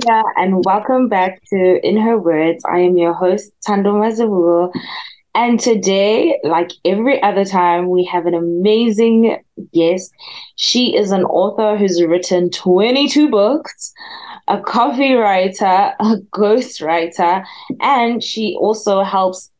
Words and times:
Kia, 0.00 0.22
and 0.36 0.64
welcome 0.64 1.06
back 1.06 1.42
to 1.50 1.86
In 1.86 1.98
Her 1.98 2.16
Words. 2.16 2.64
I 2.64 2.78
am 2.78 2.96
your 2.96 3.12
host, 3.12 3.52
Tando 3.62 3.92
Mazavulo. 3.92 4.72
And 5.34 5.60
today, 5.60 6.38
like 6.44 6.70
every 6.86 7.22
other 7.22 7.44
time, 7.44 7.90
we 7.90 8.02
have 8.04 8.24
an 8.24 8.32
amazing 8.32 9.36
guest. 9.74 10.14
She 10.56 10.96
is 10.96 11.10
an 11.10 11.24
author 11.24 11.76
who's 11.76 12.02
written 12.02 12.48
22 12.48 13.28
books, 13.28 13.92
a 14.48 14.56
copywriter, 14.56 15.94
a 16.00 16.16
ghostwriter, 16.32 17.44
and 17.82 18.24
she 18.24 18.56
also 18.58 19.02
helps 19.02 19.50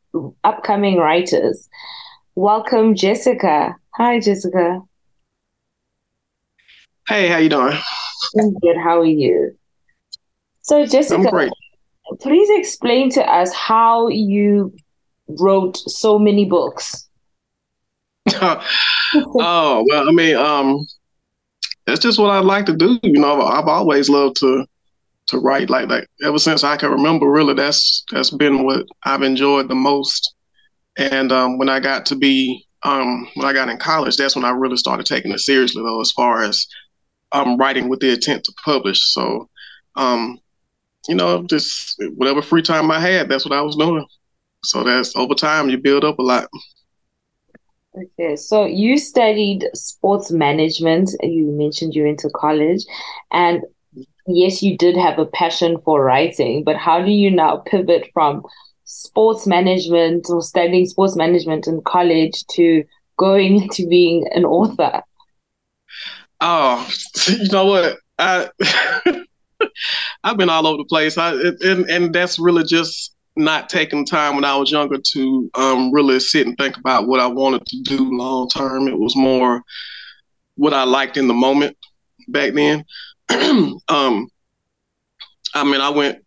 upcoming 0.44 0.96
writers. 0.96 1.68
Welcome, 2.36 2.94
Jessica. 2.94 3.76
Hi, 3.96 4.18
Jessica. 4.18 4.80
Hey, 7.06 7.28
how 7.28 7.36
you 7.36 7.50
doing? 7.50 7.76
I'm 8.40 8.54
good. 8.60 8.78
How 8.78 9.00
are 9.00 9.04
you? 9.04 9.58
So, 10.62 10.86
Jessica, 10.86 11.50
please 12.20 12.48
explain 12.58 13.10
to 13.10 13.22
us 13.22 13.52
how 13.52 14.08
you 14.08 14.74
wrote 15.28 15.76
so 15.76 16.18
many 16.18 16.44
books. 16.44 17.08
oh 18.34 19.84
well, 19.88 20.08
I 20.08 20.12
mean, 20.12 20.36
um, 20.36 20.86
that's 21.86 22.00
just 22.00 22.18
what 22.18 22.30
I 22.30 22.38
like 22.38 22.66
to 22.66 22.76
do. 22.76 22.98
You 23.02 23.20
know, 23.20 23.42
I've 23.42 23.66
always 23.66 24.08
loved 24.08 24.36
to 24.36 24.64
to 25.28 25.38
write 25.38 25.70
like 25.70 25.88
that. 25.88 26.06
Ever 26.24 26.38
since 26.38 26.64
I 26.64 26.76
can 26.76 26.90
remember, 26.90 27.28
really, 27.28 27.54
that's 27.54 28.04
that's 28.12 28.30
been 28.30 28.64
what 28.64 28.86
I've 29.04 29.22
enjoyed 29.22 29.68
the 29.68 29.74
most. 29.74 30.34
And 30.96 31.32
um, 31.32 31.58
when 31.58 31.68
I 31.68 31.80
got 31.80 32.06
to 32.06 32.16
be 32.16 32.66
um, 32.84 33.28
when 33.34 33.46
I 33.46 33.52
got 33.52 33.68
in 33.68 33.78
college, 33.78 34.16
that's 34.16 34.36
when 34.36 34.44
I 34.44 34.50
really 34.50 34.76
started 34.76 35.06
taking 35.06 35.32
it 35.32 35.40
seriously, 35.40 35.82
though, 35.82 36.00
as 36.00 36.12
far 36.12 36.42
as 36.42 36.66
um, 37.32 37.56
writing 37.56 37.88
with 37.88 38.00
the 38.00 38.12
intent 38.12 38.44
to 38.44 38.52
publish. 38.64 39.00
So, 39.12 39.48
um, 39.96 40.38
you 41.08 41.14
know, 41.14 41.42
just 41.44 41.96
whatever 42.14 42.42
free 42.42 42.62
time 42.62 42.90
I 42.90 43.00
had, 43.00 43.28
that's 43.28 43.44
what 43.44 43.56
I 43.56 43.62
was 43.62 43.76
doing. 43.76 44.06
So 44.64 44.84
that's 44.84 45.16
over 45.16 45.34
time 45.34 45.68
you 45.68 45.78
build 45.78 46.04
up 46.04 46.18
a 46.18 46.22
lot. 46.22 46.48
Okay, 47.94 48.36
so 48.36 48.64
you 48.64 48.96
studied 48.96 49.68
sports 49.74 50.30
management. 50.30 51.10
You 51.22 51.50
mentioned 51.50 51.94
you 51.94 52.04
went 52.04 52.20
to 52.20 52.30
college, 52.30 52.84
and 53.30 53.62
yes, 54.26 54.62
you 54.62 54.78
did 54.78 54.96
have 54.96 55.18
a 55.18 55.26
passion 55.26 55.78
for 55.84 56.02
writing. 56.02 56.64
But 56.64 56.76
how 56.76 57.04
do 57.04 57.10
you 57.10 57.30
now 57.30 57.58
pivot 57.58 58.08
from 58.14 58.44
sports 58.84 59.46
management 59.46 60.26
or 60.30 60.40
studying 60.42 60.86
sports 60.86 61.16
management 61.16 61.66
in 61.66 61.82
college 61.82 62.44
to 62.52 62.84
going 63.18 63.62
into 63.62 63.86
being 63.88 64.26
an 64.34 64.44
author? 64.44 65.02
Oh, 66.40 66.88
you 67.28 67.48
know 67.50 67.66
what? 67.66 67.98
I 68.18 68.48
I've 70.24 70.36
been 70.36 70.50
all 70.50 70.66
over 70.66 70.78
the 70.78 70.84
place. 70.84 71.18
I 71.18 71.32
and 71.32 71.88
and 71.88 72.14
that's 72.14 72.38
really 72.38 72.64
just 72.64 73.14
not 73.36 73.68
taking 73.68 74.04
time 74.04 74.34
when 74.34 74.44
I 74.44 74.56
was 74.56 74.70
younger 74.70 74.98
to 74.98 75.50
um, 75.54 75.92
really 75.92 76.20
sit 76.20 76.46
and 76.46 76.56
think 76.58 76.76
about 76.76 77.06
what 77.06 77.20
I 77.20 77.26
wanted 77.26 77.64
to 77.66 77.80
do 77.82 78.16
long 78.16 78.48
term. 78.48 78.88
It 78.88 78.98
was 78.98 79.16
more 79.16 79.62
what 80.56 80.74
I 80.74 80.84
liked 80.84 81.16
in 81.16 81.28
the 81.28 81.34
moment 81.34 81.76
back 82.28 82.52
then. 82.54 82.84
um, 83.88 84.28
I 85.54 85.64
mean, 85.64 85.80
I 85.80 85.90
went, 85.90 86.24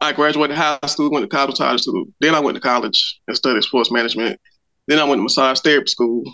I 0.00 0.12
graduated 0.12 0.56
high 0.56 0.78
school, 0.86 1.10
went 1.10 1.28
to 1.28 1.36
college, 1.36 1.82
school. 1.82 2.06
Then 2.20 2.34
I 2.34 2.40
went 2.40 2.54
to 2.56 2.60
college 2.60 3.20
and 3.26 3.36
studied 3.36 3.62
sports 3.62 3.90
management. 3.90 4.40
Then 4.86 4.98
I 4.98 5.04
went 5.04 5.18
to 5.18 5.22
massage 5.22 5.60
therapy 5.60 5.88
school, 5.88 6.24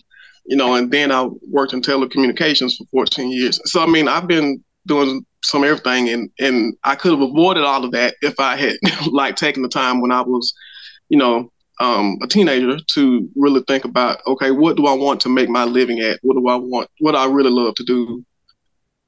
you 0.46 0.56
know, 0.56 0.74
and 0.74 0.91
then 0.91 1.11
I 1.11 1.28
worked 1.50 1.72
in 1.72 1.80
telecommunications 1.80 2.77
for 2.77 2.86
14 2.92 3.30
years. 3.30 3.61
So, 3.64 3.83
I 3.83 3.86
mean, 3.86 4.07
I've 4.07 4.28
been 4.28 4.62
doing 4.86 5.24
some 5.44 5.62
everything 5.62 6.08
and 6.08 6.30
and 6.38 6.74
I 6.84 6.94
could 6.96 7.12
have 7.12 7.20
avoided 7.20 7.64
all 7.64 7.84
of 7.84 7.92
that 7.92 8.14
if 8.22 8.40
I 8.40 8.56
had 8.56 8.77
like 9.10 9.36
taken 9.36 9.62
the 9.62 9.68
time 9.68 10.00
when 10.00 10.10
I 10.10 10.22
was, 10.22 10.55
you 11.08 11.18
know, 11.18 11.50
um, 11.80 12.18
a 12.22 12.27
teenager 12.27 12.78
to 12.94 13.28
really 13.36 13.62
think 13.68 13.84
about 13.84 14.20
okay, 14.27 14.50
what 14.50 14.77
do 14.77 14.86
I 14.86 14.94
want 14.94 15.20
to 15.22 15.28
make 15.28 15.48
my 15.48 15.64
living 15.64 16.00
at? 16.00 16.18
What 16.22 16.34
do 16.34 16.48
I 16.48 16.56
want? 16.56 16.88
What 17.00 17.14
I 17.14 17.27
really 17.27 17.50
love 17.50 17.74
to 17.77 17.84
do, 17.84 18.24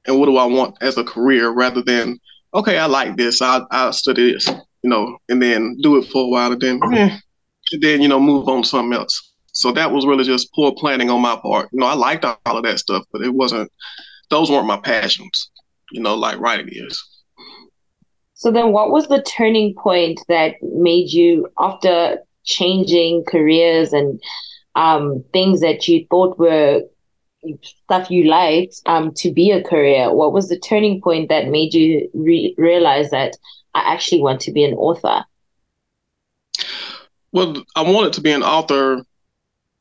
and 0.06 0.20
what 0.20 0.26
do 0.26 0.36
I 0.36 0.44
want 0.44 0.76
as 0.82 0.98
a 0.98 1.04
career 1.04 1.50
rather 1.50 1.82
than 1.82 2.18
okay, 2.54 2.78
I 2.78 2.86
like 2.86 3.16
this, 3.16 3.42
I'll, 3.42 3.66
I'll 3.70 3.92
study 3.92 4.32
this, 4.32 4.48
you 4.82 4.90
know, 4.90 5.18
and 5.28 5.42
then 5.42 5.76
do 5.82 5.96
it 5.96 6.08
for 6.08 6.24
a 6.24 6.28
while 6.28 6.52
and 6.52 6.60
then 6.60 6.80
eh, 6.94 7.18
and 7.72 7.82
then 7.82 8.02
you 8.02 8.08
know 8.08 8.20
move 8.20 8.48
on 8.48 8.62
to 8.62 8.68
something 8.68 8.98
else. 8.98 9.32
So 9.52 9.72
that 9.72 9.90
was 9.90 10.04
really 10.04 10.24
just 10.24 10.52
poor 10.52 10.74
planning 10.76 11.08
on 11.08 11.22
my 11.22 11.36
part. 11.36 11.70
You 11.72 11.80
know, 11.80 11.86
I 11.86 11.94
liked 11.94 12.26
all 12.26 12.38
of 12.44 12.64
that 12.64 12.78
stuff, 12.78 13.04
but 13.10 13.22
it 13.22 13.32
wasn't; 13.32 13.72
those 14.28 14.50
weren't 14.50 14.66
my 14.66 14.76
passions 14.76 15.50
you 15.96 16.02
know, 16.02 16.14
like 16.14 16.38
writing 16.38 16.68
is. 16.70 17.02
So 18.34 18.52
then 18.52 18.72
what 18.72 18.90
was 18.90 19.08
the 19.08 19.22
turning 19.22 19.74
point 19.74 20.20
that 20.28 20.56
made 20.62 21.10
you 21.10 21.48
after 21.58 22.18
changing 22.44 23.24
careers 23.26 23.94
and 23.94 24.20
um, 24.74 25.24
things 25.32 25.60
that 25.62 25.88
you 25.88 26.06
thought 26.10 26.38
were 26.38 26.82
stuff 27.62 28.10
you 28.10 28.24
liked 28.24 28.82
um, 28.84 29.12
to 29.14 29.32
be 29.32 29.50
a 29.50 29.64
career? 29.64 30.12
What 30.12 30.34
was 30.34 30.50
the 30.50 30.58
turning 30.58 31.00
point 31.00 31.30
that 31.30 31.48
made 31.48 31.72
you 31.72 32.10
re- 32.12 32.54
realize 32.58 33.10
that 33.10 33.36
I 33.74 33.94
actually 33.94 34.20
want 34.20 34.40
to 34.42 34.52
be 34.52 34.64
an 34.64 34.74
author? 34.74 35.24
Well, 37.32 37.64
I 37.74 37.82
wanted 37.82 38.12
to 38.14 38.20
be 38.20 38.32
an 38.32 38.42
author 38.42 39.02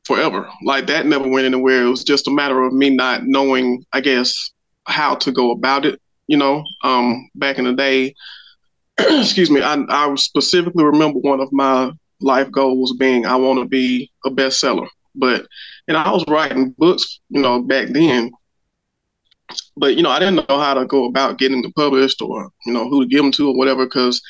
forever. 0.04 0.48
Like 0.64 0.86
that 0.86 1.04
never 1.04 1.28
went 1.28 1.44
anywhere. 1.44 1.84
It 1.84 1.90
was 1.90 2.04
just 2.04 2.26
a 2.26 2.30
matter 2.30 2.62
of 2.62 2.72
me 2.72 2.88
not 2.88 3.26
knowing, 3.26 3.84
I 3.92 4.00
guess, 4.00 4.50
how 4.86 5.16
to 5.16 5.30
go 5.32 5.50
about 5.50 5.84
it. 5.84 6.00
You 6.26 6.36
know, 6.36 6.64
um, 6.82 7.30
back 7.34 7.58
in 7.58 7.64
the 7.64 7.72
day, 7.72 8.14
excuse 8.98 9.50
me, 9.50 9.62
I, 9.62 9.76
I 9.88 10.14
specifically 10.16 10.84
remember 10.84 11.18
one 11.20 11.40
of 11.40 11.52
my 11.52 11.92
life 12.20 12.50
goals 12.50 12.94
being 12.98 13.26
I 13.26 13.36
want 13.36 13.60
to 13.60 13.66
be 13.66 14.10
a 14.24 14.30
bestseller. 14.30 14.88
But 15.14 15.46
and 15.88 15.96
I 15.96 16.10
was 16.10 16.24
writing 16.28 16.74
books, 16.78 17.20
you 17.28 17.40
know, 17.40 17.62
back 17.62 17.88
then. 17.88 18.30
But 19.76 19.96
you 19.96 20.02
know, 20.02 20.10
I 20.10 20.18
didn't 20.18 20.48
know 20.48 20.58
how 20.58 20.74
to 20.74 20.84
go 20.86 21.06
about 21.06 21.38
getting 21.38 21.62
them 21.62 21.72
published 21.72 22.20
or 22.20 22.50
you 22.66 22.72
know 22.72 22.88
who 22.88 23.02
to 23.02 23.08
give 23.08 23.22
them 23.22 23.32
to 23.32 23.48
or 23.48 23.56
whatever. 23.56 23.86
Because 23.86 24.20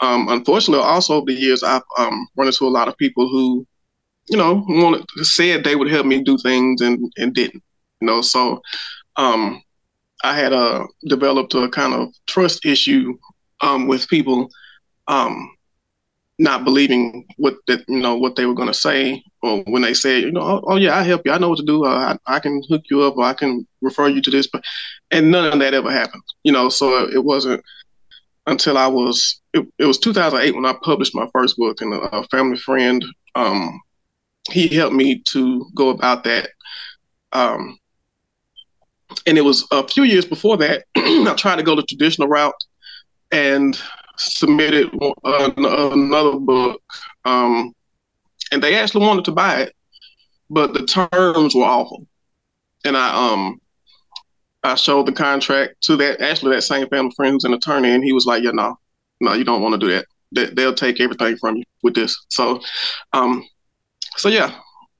um, 0.00 0.28
unfortunately, 0.28 0.84
also 0.84 1.14
over 1.14 1.26
the 1.26 1.34
years, 1.34 1.62
I've 1.62 1.82
um, 1.98 2.26
run 2.36 2.48
into 2.48 2.66
a 2.66 2.68
lot 2.68 2.88
of 2.88 2.98
people 2.98 3.28
who, 3.28 3.66
you 4.28 4.36
know, 4.36 4.64
wanted 4.68 5.06
said 5.22 5.64
they 5.64 5.76
would 5.76 5.90
help 5.90 6.06
me 6.06 6.22
do 6.22 6.36
things 6.38 6.80
and 6.80 7.12
and 7.16 7.34
didn't. 7.34 7.62
You 8.00 8.06
know, 8.06 8.20
so 8.20 8.60
um, 9.16 9.62
I 10.24 10.36
had 10.36 10.52
uh, 10.52 10.86
developed 11.06 11.54
a 11.54 11.68
kind 11.68 11.94
of 11.94 12.12
trust 12.26 12.64
issue 12.64 13.16
um, 13.60 13.86
with 13.86 14.08
people 14.08 14.50
um, 15.08 15.56
not 16.38 16.64
believing 16.64 17.26
what 17.36 17.54
that 17.66 17.80
you 17.88 17.98
know 17.98 18.16
what 18.16 18.36
they 18.36 18.46
were 18.46 18.54
going 18.54 18.68
to 18.68 18.74
say, 18.74 19.22
or 19.42 19.62
when 19.64 19.82
they 19.82 19.94
said, 19.94 20.22
you 20.22 20.32
know, 20.32 20.42
oh, 20.42 20.64
oh, 20.66 20.76
yeah, 20.76 20.96
I 20.96 21.02
help 21.02 21.22
you, 21.24 21.32
I 21.32 21.38
know 21.38 21.48
what 21.48 21.58
to 21.58 21.64
do, 21.64 21.84
uh, 21.84 22.16
I, 22.26 22.36
I 22.36 22.40
can 22.40 22.62
hook 22.68 22.82
you 22.90 23.02
up, 23.02 23.16
or 23.16 23.24
I 23.24 23.34
can 23.34 23.66
refer 23.80 24.08
you 24.08 24.20
to 24.22 24.30
this, 24.30 24.46
but 24.46 24.64
and 25.10 25.30
none 25.30 25.52
of 25.52 25.58
that 25.60 25.74
ever 25.74 25.90
happened, 25.90 26.22
you 26.42 26.52
know. 26.52 26.68
So 26.68 27.08
it 27.08 27.24
wasn't 27.24 27.62
until 28.46 28.76
I 28.76 28.86
was 28.86 29.40
it, 29.54 29.66
it 29.78 29.86
was 29.86 29.98
2008 29.98 30.54
when 30.54 30.66
I 30.66 30.74
published 30.82 31.14
my 31.14 31.28
first 31.32 31.56
book, 31.56 31.80
and 31.80 31.94
a, 31.94 32.16
a 32.16 32.24
family 32.24 32.58
friend 32.58 33.04
um, 33.34 33.80
he 34.50 34.68
helped 34.68 34.94
me 34.94 35.22
to 35.32 35.66
go 35.74 35.88
about 35.90 36.24
that. 36.24 36.50
Um, 37.32 37.78
and 39.26 39.38
it 39.38 39.42
was 39.42 39.66
a 39.70 39.86
few 39.86 40.04
years 40.04 40.24
before 40.24 40.56
that 40.58 40.84
I 40.96 41.34
tried 41.36 41.56
to 41.56 41.62
go 41.62 41.74
the 41.76 41.82
traditional 41.82 42.28
route 42.28 42.54
and 43.32 43.80
submitted 44.16 44.90
another 45.24 46.38
book, 46.38 46.82
um, 47.24 47.72
and 48.52 48.62
they 48.62 48.76
actually 48.76 49.06
wanted 49.06 49.24
to 49.26 49.32
buy 49.32 49.62
it, 49.62 49.74
but 50.50 50.72
the 50.72 50.86
terms 50.86 51.54
were 51.54 51.64
awful, 51.64 52.06
and 52.84 52.96
I 52.96 53.32
um 53.32 53.60
I 54.62 54.74
showed 54.74 55.06
the 55.06 55.12
contract 55.12 55.80
to 55.82 55.96
that 55.96 56.20
actually 56.20 56.54
that 56.54 56.62
same 56.62 56.88
family 56.88 57.12
friend 57.14 57.34
who's 57.34 57.44
an 57.44 57.54
attorney, 57.54 57.90
and 57.90 58.04
he 58.04 58.12
was 58.12 58.26
like, 58.26 58.42
"Yeah, 58.42 58.52
no, 58.52 58.78
no, 59.20 59.32
you 59.34 59.44
don't 59.44 59.62
want 59.62 59.80
to 59.80 59.86
do 59.86 59.92
that. 59.92 60.06
They, 60.32 60.46
they'll 60.46 60.74
take 60.74 61.00
everything 61.00 61.36
from 61.36 61.56
you 61.56 61.64
with 61.82 61.94
this." 61.94 62.16
So, 62.28 62.60
um, 63.12 63.44
so 64.16 64.28
yeah, 64.28 64.54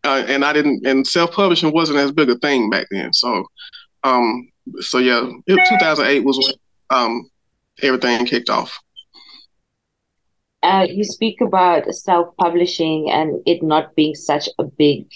uh, 0.04 0.24
and 0.28 0.44
I 0.44 0.52
didn't, 0.52 0.86
and 0.86 1.06
self 1.06 1.32
publishing 1.32 1.72
wasn't 1.72 1.98
as 1.98 2.12
big 2.12 2.30
a 2.30 2.36
thing 2.36 2.70
back 2.70 2.86
then, 2.90 3.12
so 3.12 3.44
um, 4.02 4.48
so 4.81 4.98
yeah, 4.98 5.28
2008 5.48 6.25
was 6.25 6.38
when 6.38 6.98
um, 6.98 7.31
everything 7.82 8.26
kicked 8.26 8.50
off. 8.50 8.78
Uh, 10.62 10.87
you 10.88 11.04
speak 11.04 11.40
about 11.40 11.87
self-publishing 11.94 13.10
and 13.10 13.40
it 13.46 13.62
not 13.62 13.94
being 13.94 14.14
such 14.14 14.48
a 14.58 14.64
big 14.64 15.06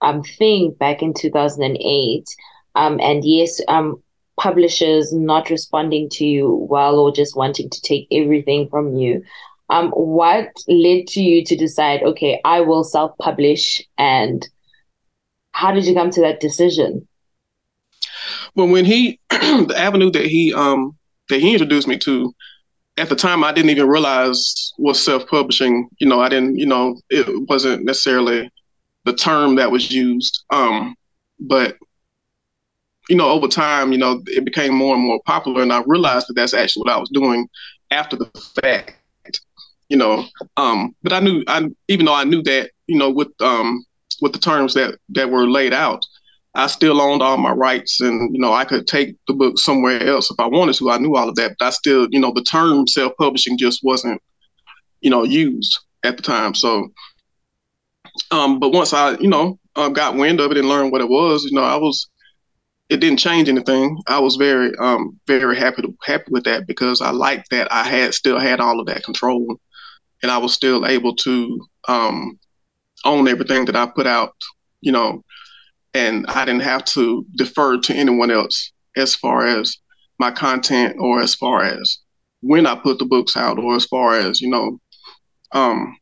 um, 0.00 0.22
thing 0.22 0.72
back 0.78 1.02
in 1.02 1.12
2008. 1.12 2.28
Um, 2.74 3.00
and 3.00 3.24
yes, 3.24 3.60
um, 3.68 4.02
publishers 4.38 5.12
not 5.12 5.50
responding 5.50 6.08
to 6.10 6.24
you 6.24 6.66
well 6.70 6.98
or 6.98 7.10
just 7.10 7.36
wanting 7.36 7.70
to 7.70 7.80
take 7.80 8.06
everything 8.12 8.68
from 8.68 8.94
you. 8.94 9.22
Um, 9.70 9.90
what 9.90 10.52
led 10.68 11.08
to 11.08 11.20
you 11.20 11.44
to 11.44 11.56
decide, 11.56 12.02
okay, 12.02 12.40
I 12.44 12.60
will 12.60 12.84
self-publish 12.84 13.82
and 13.98 14.46
how 15.50 15.72
did 15.72 15.86
you 15.86 15.94
come 15.94 16.10
to 16.10 16.20
that 16.20 16.38
decision? 16.38 17.08
Well, 18.56 18.68
when 18.68 18.84
he, 18.84 19.20
the 19.30 19.74
avenue 19.76 20.10
that 20.12 20.26
he 20.26 20.52
um 20.54 20.96
that 21.28 21.40
he 21.40 21.52
introduced 21.52 21.88
me 21.88 21.98
to 21.98 22.34
at 22.96 23.08
the 23.08 23.16
time 23.16 23.44
I 23.44 23.52
didn't 23.52 23.70
even 23.70 23.88
realize 23.88 24.72
was 24.78 25.02
self-publishing. 25.02 25.88
You 25.98 26.08
know, 26.08 26.20
I 26.20 26.28
didn't. 26.28 26.58
You 26.58 26.66
know, 26.66 27.00
it 27.10 27.48
wasn't 27.48 27.84
necessarily 27.84 28.50
the 29.04 29.12
term 29.12 29.56
that 29.56 29.70
was 29.70 29.92
used. 29.92 30.44
Um, 30.50 30.96
but 31.38 31.76
you 33.08 33.16
know, 33.16 33.28
over 33.28 33.46
time, 33.46 33.92
you 33.92 33.98
know, 33.98 34.22
it 34.26 34.44
became 34.44 34.74
more 34.74 34.94
and 34.96 35.04
more 35.04 35.20
popular, 35.26 35.62
and 35.62 35.72
I 35.72 35.82
realized 35.86 36.28
that 36.28 36.34
that's 36.34 36.54
actually 36.54 36.82
what 36.84 36.94
I 36.94 36.98
was 36.98 37.10
doing 37.10 37.48
after 37.90 38.16
the 38.16 38.26
fact. 38.62 39.00
You 39.88 39.98
know, 39.98 40.24
um, 40.56 40.96
but 41.04 41.12
I 41.12 41.20
knew, 41.20 41.44
I 41.46 41.68
even 41.86 42.06
though 42.06 42.14
I 42.14 42.24
knew 42.24 42.42
that, 42.42 42.70
you 42.88 42.98
know, 42.98 43.10
with 43.10 43.28
um, 43.40 43.84
with 44.20 44.32
the 44.32 44.38
terms 44.40 44.74
that 44.74 44.98
that 45.10 45.30
were 45.30 45.46
laid 45.46 45.72
out, 45.72 46.04
I 46.56 46.68
still 46.68 47.02
owned 47.02 47.22
all 47.22 47.36
my 47.36 47.52
rights, 47.52 48.00
and 48.00 48.34
you 48.34 48.40
know, 48.40 48.52
I 48.52 48.64
could 48.64 48.86
take 48.86 49.16
the 49.28 49.34
book 49.34 49.58
somewhere 49.58 50.02
else 50.02 50.30
if 50.30 50.40
I 50.40 50.46
wanted 50.46 50.74
to. 50.76 50.90
I 50.90 50.98
knew 50.98 51.14
all 51.14 51.28
of 51.28 51.34
that, 51.36 51.56
but 51.58 51.66
I 51.66 51.70
still, 51.70 52.08
you 52.10 52.18
know, 52.18 52.32
the 52.32 52.42
term 52.42 52.86
self-publishing 52.86 53.58
just 53.58 53.84
wasn't, 53.84 54.22
you 55.00 55.10
know, 55.10 55.22
used 55.22 55.78
at 56.02 56.16
the 56.16 56.22
time. 56.22 56.54
So, 56.54 56.88
um, 58.30 58.58
but 58.58 58.70
once 58.70 58.94
I, 58.94 59.18
you 59.18 59.28
know, 59.28 59.58
uh, 59.76 59.90
got 59.90 60.16
wind 60.16 60.40
of 60.40 60.50
it 60.50 60.56
and 60.56 60.68
learned 60.68 60.92
what 60.92 61.02
it 61.02 61.08
was, 61.10 61.44
you 61.44 61.52
know, 61.52 61.64
I 61.64 61.76
was 61.76 62.08
it 62.88 63.00
didn't 63.00 63.18
change 63.18 63.48
anything. 63.48 63.98
I 64.06 64.20
was 64.20 64.36
very, 64.36 64.72
um, 64.78 65.18
very 65.26 65.56
happy 65.56 65.82
to 65.82 65.94
happy 66.04 66.30
with 66.30 66.44
that 66.44 66.66
because 66.66 67.00
I 67.00 67.10
liked 67.10 67.50
that 67.50 67.70
I 67.72 67.82
had 67.82 68.14
still 68.14 68.38
had 68.38 68.60
all 68.60 68.80
of 68.80 68.86
that 68.86 69.04
control, 69.04 69.58
and 70.22 70.30
I 70.30 70.38
was 70.38 70.54
still 70.54 70.86
able 70.86 71.14
to 71.16 71.66
um, 71.88 72.38
own 73.04 73.28
everything 73.28 73.64
that 73.66 73.76
I 73.76 73.86
put 73.86 74.06
out, 74.06 74.34
you 74.80 74.92
know, 74.92 75.24
and 75.96 76.26
I 76.28 76.44
didn't 76.44 76.62
have 76.62 76.84
to 76.96 77.24
defer 77.36 77.78
to 77.78 77.94
anyone 77.94 78.30
else 78.30 78.72
as 78.96 79.14
far 79.14 79.46
as 79.46 79.78
my 80.18 80.30
content 80.30 80.96
or 80.98 81.20
as 81.20 81.34
far 81.34 81.64
as 81.64 81.98
when 82.40 82.66
I 82.66 82.74
put 82.74 82.98
the 82.98 83.06
books 83.06 83.36
out 83.36 83.58
or 83.58 83.74
as 83.74 83.86
far 83.86 84.18
as 84.18 84.40
you 84.40 84.50
know, 84.50 84.78
um, 85.52 85.96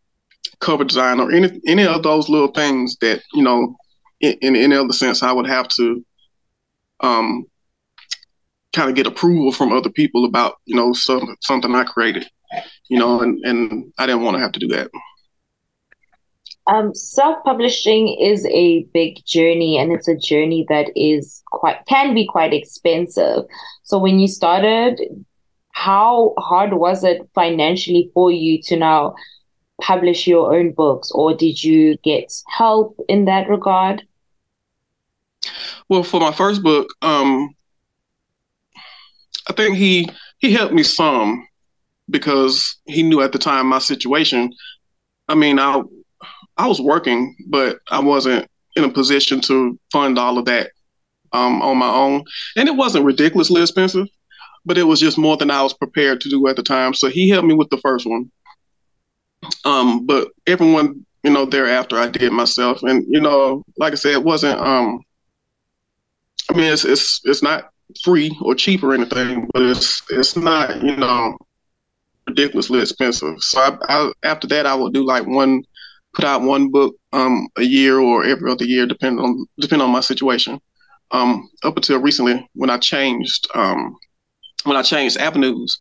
cover 0.60 0.84
design 0.84 1.20
or 1.20 1.30
any 1.30 1.60
any 1.66 1.86
of 1.86 2.02
those 2.02 2.28
little 2.28 2.48
things 2.48 2.96
that 3.00 3.22
you 3.32 3.42
know, 3.42 3.76
in, 4.20 4.32
in 4.40 4.56
any 4.56 4.74
other 4.74 4.92
sense, 4.92 5.22
I 5.22 5.32
would 5.32 5.46
have 5.46 5.68
to 5.68 6.04
um, 7.00 7.44
kind 8.74 8.90
of 8.90 8.96
get 8.96 9.06
approval 9.06 9.52
from 9.52 9.72
other 9.72 9.90
people 9.90 10.24
about 10.24 10.56
you 10.66 10.74
know 10.74 10.92
some, 10.92 11.36
something 11.40 11.72
I 11.74 11.84
created, 11.84 12.26
you 12.88 12.98
know, 12.98 13.20
and 13.20 13.38
and 13.44 13.92
I 13.98 14.06
didn't 14.06 14.22
want 14.22 14.36
to 14.36 14.42
have 14.42 14.52
to 14.52 14.60
do 14.60 14.68
that. 14.68 14.90
Um, 16.66 16.94
self-publishing 16.94 18.16
is 18.20 18.46
a 18.46 18.84
big 18.94 19.24
journey, 19.26 19.76
and 19.76 19.92
it's 19.92 20.08
a 20.08 20.16
journey 20.16 20.64
that 20.68 20.90
is 20.96 21.42
quite 21.50 21.84
can 21.86 22.14
be 22.14 22.26
quite 22.26 22.54
expensive. 22.54 23.44
So 23.82 23.98
when 23.98 24.18
you 24.18 24.28
started, 24.28 24.98
how 25.72 26.32
hard 26.38 26.72
was 26.72 27.04
it 27.04 27.28
financially 27.34 28.10
for 28.14 28.30
you 28.30 28.62
to 28.62 28.76
now 28.76 29.14
publish 29.80 30.26
your 30.26 30.54
own 30.56 30.72
books, 30.72 31.10
or 31.10 31.34
did 31.34 31.62
you 31.62 31.98
get 31.98 32.32
help 32.48 32.96
in 33.08 33.26
that 33.26 33.48
regard? 33.48 34.02
Well, 35.90 36.02
for 36.02 36.20
my 36.20 36.32
first 36.32 36.62
book, 36.62 36.88
um, 37.02 37.54
I 39.48 39.52
think 39.52 39.76
he 39.76 40.08
he 40.38 40.52
helped 40.52 40.72
me 40.72 40.82
some 40.82 41.46
because 42.08 42.76
he 42.86 43.02
knew 43.02 43.20
at 43.20 43.32
the 43.32 43.38
time 43.38 43.66
my 43.66 43.80
situation. 43.80 44.52
I 45.28 45.34
mean, 45.34 45.58
I 45.58 45.82
I 46.56 46.66
was 46.66 46.80
working, 46.80 47.36
but 47.48 47.78
I 47.90 48.00
wasn't 48.00 48.48
in 48.76 48.84
a 48.84 48.88
position 48.88 49.40
to 49.42 49.78
fund 49.92 50.18
all 50.18 50.38
of 50.38 50.44
that 50.46 50.70
um, 51.32 51.62
on 51.62 51.76
my 51.78 51.90
own, 51.90 52.24
and 52.56 52.68
it 52.68 52.76
wasn't 52.76 53.04
ridiculously 53.04 53.62
expensive, 53.62 54.08
but 54.64 54.78
it 54.78 54.84
was 54.84 55.00
just 55.00 55.18
more 55.18 55.36
than 55.36 55.50
I 55.50 55.62
was 55.62 55.74
prepared 55.74 56.20
to 56.22 56.28
do 56.28 56.46
at 56.48 56.56
the 56.56 56.62
time. 56.62 56.94
So 56.94 57.08
he 57.08 57.28
helped 57.28 57.46
me 57.46 57.54
with 57.54 57.70
the 57.70 57.78
first 57.78 58.06
one. 58.06 58.30
Um, 59.64 60.06
but 60.06 60.28
everyone, 60.46 61.04
you 61.22 61.30
know, 61.30 61.44
thereafter 61.44 61.98
I 61.98 62.08
did 62.08 62.32
myself, 62.32 62.82
and 62.82 63.04
you 63.08 63.20
know, 63.20 63.62
like 63.76 63.92
I 63.92 63.96
said, 63.96 64.12
it 64.12 64.24
wasn't 64.24 64.60
um, 64.60 65.00
I 66.50 66.54
mean, 66.54 66.72
it's 66.72 66.84
it's 66.84 67.20
it's 67.24 67.42
not 67.42 67.70
free 68.02 68.36
or 68.40 68.54
cheap 68.54 68.82
or 68.82 68.94
anything, 68.94 69.48
but 69.52 69.62
it's 69.62 70.02
it's 70.10 70.36
not 70.36 70.82
you 70.82 70.96
know 70.96 71.36
ridiculously 72.26 72.80
expensive. 72.80 73.36
So 73.40 73.60
I, 73.60 73.76
I, 73.88 74.12
after 74.22 74.46
that, 74.48 74.66
I 74.66 74.74
will 74.74 74.90
do 74.90 75.04
like 75.04 75.26
one, 75.26 75.62
put 76.14 76.24
out 76.24 76.42
one 76.42 76.70
book 76.70 76.96
um, 77.12 77.48
a 77.56 77.62
year 77.62 77.98
or 77.98 78.24
every 78.24 78.50
other 78.50 78.64
year, 78.64 78.86
depending 78.86 79.24
on 79.24 79.46
depending 79.58 79.86
on 79.86 79.92
my 79.92 80.00
situation. 80.00 80.60
Um, 81.10 81.48
up 81.62 81.76
until 81.76 82.00
recently, 82.00 82.48
when 82.54 82.70
I 82.70 82.78
changed 82.78 83.46
um, 83.54 83.96
when 84.64 84.76
I 84.76 84.82
changed 84.82 85.18
avenues, 85.18 85.78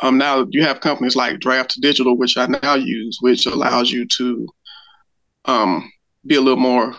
um, 0.00 0.18
now 0.18 0.46
you 0.50 0.62
have 0.62 0.80
companies 0.80 1.16
like 1.16 1.38
Draft2Digital, 1.38 2.18
which 2.18 2.36
I 2.36 2.46
now 2.46 2.74
use, 2.74 3.18
which 3.20 3.46
allows 3.46 3.90
you 3.90 4.06
to 4.06 4.48
um, 5.44 5.90
be 6.26 6.36
a 6.36 6.40
little 6.40 6.58
more 6.58 6.94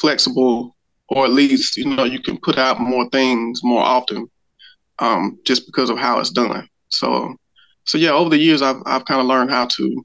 flexible 0.00 0.74
or 1.08 1.26
at 1.26 1.32
least 1.32 1.76
you 1.76 1.84
know 1.84 2.04
you 2.04 2.20
can 2.20 2.38
put 2.38 2.58
out 2.58 2.80
more 2.80 3.08
things 3.10 3.60
more 3.62 3.82
often 3.82 4.28
um, 4.98 5.38
just 5.44 5.66
because 5.66 5.90
of 5.90 5.98
how 5.98 6.20
it's 6.20 6.30
done. 6.30 6.68
So, 6.88 7.34
so 7.84 7.98
yeah, 7.98 8.10
over 8.10 8.30
the 8.30 8.38
years 8.38 8.62
I've 8.62 8.82
I've 8.86 9.04
kind 9.04 9.20
of 9.20 9.26
learned 9.26 9.50
how 9.50 9.66
to 9.66 10.04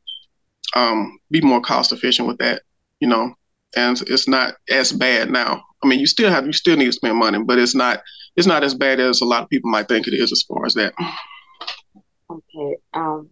um, 0.75 1.19
be 1.31 1.41
more 1.41 1.61
cost 1.61 1.91
efficient 1.91 2.27
with 2.27 2.37
that, 2.39 2.61
you 2.99 3.07
know, 3.07 3.33
and 3.75 4.01
it's 4.07 4.27
not 4.27 4.55
as 4.69 4.91
bad 4.91 5.29
now. 5.29 5.63
I 5.83 5.87
mean, 5.87 5.99
you 5.99 6.07
still 6.07 6.29
have 6.29 6.45
you 6.45 6.53
still 6.53 6.77
need 6.77 6.85
to 6.85 6.91
spend 6.91 7.17
money, 7.17 7.39
but 7.43 7.59
it's 7.59 7.75
not 7.75 8.01
it's 8.35 8.47
not 8.47 8.63
as 8.63 8.73
bad 8.73 8.99
as 8.99 9.21
a 9.21 9.25
lot 9.25 9.43
of 9.43 9.49
people 9.49 9.69
might 9.69 9.87
think 9.87 10.07
it 10.07 10.13
is 10.13 10.31
as 10.31 10.43
far 10.43 10.65
as 10.65 10.73
that. 10.75 10.93
Okay. 12.29 12.75
Um, 12.93 13.29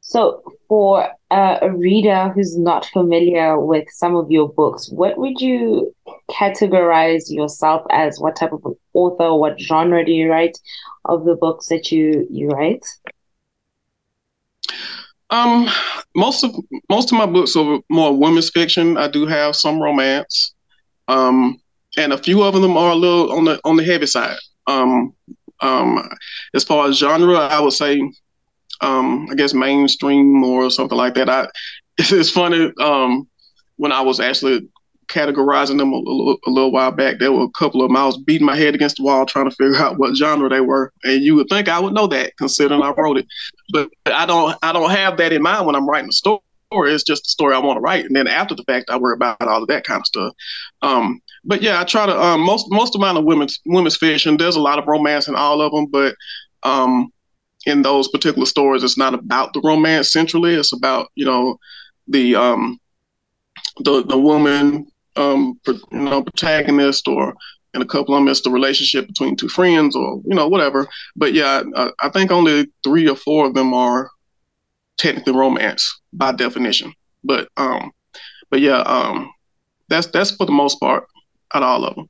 so, 0.00 0.42
for 0.68 1.06
a 1.30 1.70
reader 1.70 2.30
who's 2.30 2.56
not 2.56 2.86
familiar 2.86 3.60
with 3.60 3.84
some 3.90 4.16
of 4.16 4.30
your 4.30 4.48
books, 4.48 4.88
what 4.90 5.18
would 5.18 5.38
you 5.38 5.94
categorize 6.30 7.24
yourself 7.28 7.82
as? 7.90 8.18
What 8.18 8.36
type 8.36 8.54
of 8.54 8.64
author? 8.94 9.34
What 9.34 9.60
genre 9.60 10.02
do 10.02 10.12
you 10.12 10.30
write 10.30 10.58
of 11.04 11.26
the 11.26 11.36
books 11.36 11.66
that 11.66 11.92
you 11.92 12.26
you 12.30 12.48
write? 12.48 12.86
Um, 15.30 15.68
most 16.16 16.42
of 16.42 16.54
most 16.88 17.12
of 17.12 17.18
my 17.18 17.26
books 17.26 17.54
are 17.56 17.80
more 17.90 18.16
women's 18.16 18.50
fiction. 18.50 18.96
I 18.96 19.08
do 19.08 19.26
have 19.26 19.56
some 19.56 19.80
romance, 19.80 20.54
um, 21.06 21.60
and 21.96 22.12
a 22.12 22.18
few 22.18 22.42
of 22.42 22.54
them 22.54 22.76
are 22.76 22.92
a 22.92 22.94
little 22.94 23.32
on 23.32 23.44
the 23.44 23.60
on 23.64 23.76
the 23.76 23.84
heavy 23.84 24.06
side. 24.06 24.36
Um, 24.66 25.12
um, 25.60 26.08
as 26.54 26.64
far 26.64 26.88
as 26.88 26.98
genre, 26.98 27.36
I 27.36 27.60
would 27.60 27.72
say 27.72 28.00
um, 28.80 29.26
I 29.30 29.34
guess 29.34 29.54
mainstream 29.54 30.42
or 30.44 30.70
something 30.70 30.96
like 30.96 31.14
that. 31.14 31.28
I 31.28 31.48
it's, 31.98 32.12
it's 32.12 32.30
funny 32.30 32.72
um, 32.80 33.28
when 33.76 33.92
I 33.92 34.00
was 34.00 34.20
actually 34.20 34.68
categorizing 35.08 35.78
them 35.78 35.92
a, 35.92 35.96
a, 35.96 36.36
a, 36.46 36.50
little 36.50 36.72
while 36.72 36.92
back. 36.92 37.18
There 37.18 37.32
were 37.32 37.44
a 37.44 37.50
couple 37.50 37.82
of 37.82 37.88
them. 37.88 37.96
I 37.96 38.06
was 38.06 38.18
beating 38.18 38.46
my 38.46 38.56
head 38.56 38.74
against 38.74 38.96
the 38.96 39.02
wall 39.02 39.26
trying 39.26 39.48
to 39.48 39.56
figure 39.56 39.76
out 39.82 39.98
what 39.98 40.16
genre 40.16 40.48
they 40.48 40.60
were, 40.60 40.92
and 41.04 41.22
you 41.22 41.34
would 41.34 41.48
think 41.48 41.68
I 41.68 41.80
would 41.80 41.94
know 41.94 42.06
that 42.08 42.36
considering 42.36 42.82
I 42.82 42.90
wrote 42.90 43.18
it, 43.18 43.26
but 43.72 43.90
I 44.06 44.26
don't. 44.26 44.56
I 44.62 44.72
don't 44.72 44.90
have 44.90 45.16
that 45.16 45.32
in 45.32 45.42
mind 45.42 45.66
when 45.66 45.74
I'm 45.74 45.88
writing 45.88 46.10
a 46.10 46.12
story. 46.12 46.40
It's 46.70 47.02
just 47.02 47.24
the 47.24 47.30
story 47.30 47.54
I 47.54 47.58
want 47.58 47.78
to 47.78 47.80
write, 47.80 48.04
and 48.04 48.14
then 48.14 48.26
after 48.26 48.54
the 48.54 48.64
fact, 48.64 48.90
I 48.90 48.98
worry 48.98 49.14
about 49.14 49.40
all 49.40 49.62
of 49.62 49.68
that 49.68 49.84
kind 49.84 50.00
of 50.00 50.06
stuff. 50.06 50.34
Um, 50.82 51.20
but 51.44 51.62
yeah, 51.62 51.80
I 51.80 51.84
try 51.84 52.06
to. 52.06 52.20
Um, 52.20 52.42
most 52.42 52.66
most 52.70 52.94
of 52.94 53.00
mine 53.00 53.16
are 53.16 53.22
women's 53.22 53.60
women's 53.66 53.96
fiction. 53.96 54.36
There's 54.36 54.56
a 54.56 54.60
lot 54.60 54.78
of 54.78 54.86
romance 54.86 55.28
in 55.28 55.34
all 55.34 55.62
of 55.62 55.72
them, 55.72 55.86
but 55.86 56.14
um, 56.62 57.10
in 57.66 57.82
those 57.82 58.08
particular 58.08 58.46
stories, 58.46 58.82
it's 58.82 58.98
not 58.98 59.14
about 59.14 59.52
the 59.52 59.60
romance 59.62 60.12
centrally. 60.12 60.54
It's 60.54 60.72
about 60.72 61.08
you 61.14 61.24
know 61.24 61.58
the 62.06 62.34
um, 62.34 62.78
the 63.80 64.02
the 64.04 64.18
woman 64.18 64.90
um, 65.18 65.60
you 65.66 65.80
know 65.90 66.22
protagonist 66.22 67.08
or 67.08 67.34
in 67.74 67.82
a 67.82 67.86
couple 67.86 68.14
of 68.14 68.20
them 68.20 68.28
it's 68.28 68.40
the 68.40 68.50
relationship 68.50 69.06
between 69.06 69.36
two 69.36 69.48
friends 69.48 69.94
or 69.94 70.22
you 70.24 70.34
know 70.34 70.48
whatever. 70.48 70.86
But 71.16 71.34
yeah, 71.34 71.62
I, 71.76 71.90
I 72.00 72.08
think 72.08 72.30
only 72.30 72.66
three 72.84 73.08
or 73.08 73.16
four 73.16 73.46
of 73.46 73.54
them 73.54 73.74
are 73.74 74.10
technically 74.96 75.34
romance 75.34 76.00
by 76.12 76.32
definition. 76.32 76.92
But 77.24 77.48
um, 77.56 77.90
but 78.50 78.60
yeah, 78.60 78.80
um, 78.80 79.32
that's 79.88 80.06
that's 80.08 80.30
for 80.30 80.46
the 80.46 80.52
most 80.52 80.80
part 80.80 81.04
out 81.54 81.62
of 81.62 81.68
all 81.68 81.84
of 81.84 81.94
them. 81.96 82.08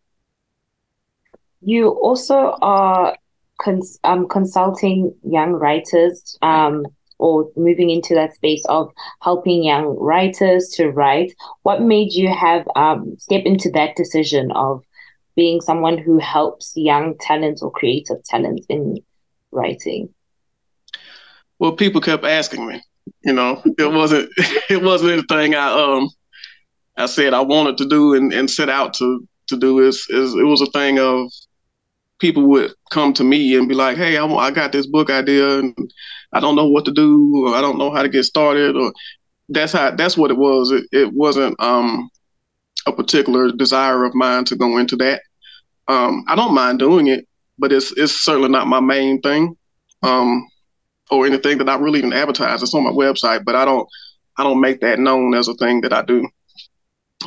You 1.61 1.89
also 1.89 2.57
are 2.63 3.17
cons- 3.61 3.99
um, 4.05 4.29
consulting 4.29 5.15
young 5.25 5.53
writers 5.53 6.39
um, 6.43 6.87
or 7.19 7.51
moving 7.57 7.91
into 7.91 8.15
that 8.15 8.35
space 8.35 8.65
of 8.69 8.91
helping 9.21 9.63
young 9.63 9.97
writers 9.99 10.69
to 10.77 10.91
write. 10.91 11.35
What 11.63 11.83
made 11.83 12.13
you 12.13 12.33
have 12.33 12.67
um, 12.77 13.17
step 13.19 13.45
into 13.45 13.71
that 13.73 13.97
decision 13.97 14.53
of 14.53 14.85
being 15.37 15.61
someone 15.61 15.99
who 15.99 16.19
helps 16.19 16.73
young 16.75 17.17
talents 17.19 17.63
or 17.63 17.71
creative 17.71 18.23
talents 18.25 18.67
in 18.69 18.99
writing? 19.53 20.13
Well, 21.59 21.73
people 21.73 22.01
kept 22.01 22.25
asking 22.25 22.67
me. 22.67 22.83
You 23.25 23.33
know, 23.33 23.63
it 23.79 23.91
wasn't 23.93 24.31
it 24.71 24.83
wasn't 24.83 25.13
anything 25.13 25.55
I 25.55 25.73
um 25.73 26.11
I 26.97 27.07
said 27.07 27.35
I 27.35 27.41
wanted 27.41 27.79
to 27.79 27.89
do 27.89 28.15
and, 28.15 28.33
and 28.33 28.51
set 28.51 28.69
out 28.69 28.95
to 28.95 29.27
to 29.49 29.57
do. 29.57 29.79
Is 29.81 30.07
is 30.11 30.35
it 30.35 30.45
was 30.45 30.61
a 30.61 30.67
thing 30.67 30.99
of 30.99 31.31
people 32.19 32.45
would 32.49 32.73
come 32.91 33.13
to 33.15 33.25
me 33.25 33.57
and 33.57 33.69
be 33.69 33.75
like, 33.75 33.97
"Hey, 33.97 34.17
I, 34.17 34.27
I 34.27 34.51
got 34.51 34.73
this 34.73 34.87
book 34.87 35.11
idea, 35.11 35.59
and 35.59 35.77
I 36.33 36.41
don't 36.41 36.57
know 36.57 36.69
what 36.69 36.85
to 36.87 36.93
do, 36.93 37.47
or 37.47 37.55
I 37.55 37.61
don't 37.61 37.79
know 37.79 37.91
how 37.91 38.03
to 38.03 38.09
get 38.09 38.25
started," 38.25 38.77
or 38.77 38.93
that's 39.49 39.73
how 39.73 39.91
that's 39.93 40.17
what 40.17 40.31
it 40.31 40.37
was. 40.37 40.71
It, 40.71 40.85
it 40.93 41.13
wasn't 41.13 41.59
um, 41.61 42.11
a 42.87 42.93
particular 42.93 43.51
desire 43.53 44.05
of 44.05 44.15
mine 44.15 44.45
to 44.47 44.57
go 44.57 44.79
into 44.79 44.97
that. 44.97 45.23
Um, 45.89 46.25
I 46.29 46.37
don't 46.37 46.55
mind 46.55 46.79
doing 46.79 47.07
it, 47.07 47.27
but 47.59 47.73
it's 47.73 47.93
it's 47.93 48.13
certainly 48.13 48.51
not 48.51 48.67
my 48.67 48.81
main 48.81 49.21
thing, 49.21 49.57
um, 50.03 50.47
or 51.11 51.27
anything 51.27 51.59
that 51.59 51.69
I 51.69 51.77
really 51.77 51.99
even 51.99 52.13
advertise. 52.13 52.63
It's 52.63 52.75
on 52.75 52.85
my 52.85 52.91
website, 52.91 53.45
but 53.45 53.55
I 53.55 53.65
don't 53.65 53.89
I 54.37 54.45
don't 54.45 54.61
make 54.61 54.81
that 54.81 54.99
known 54.99 55.35
as 55.35 55.49
a 55.49 55.55
thing 55.55 55.81
that 55.83 55.93
I 55.93 56.03
do 56.03 56.29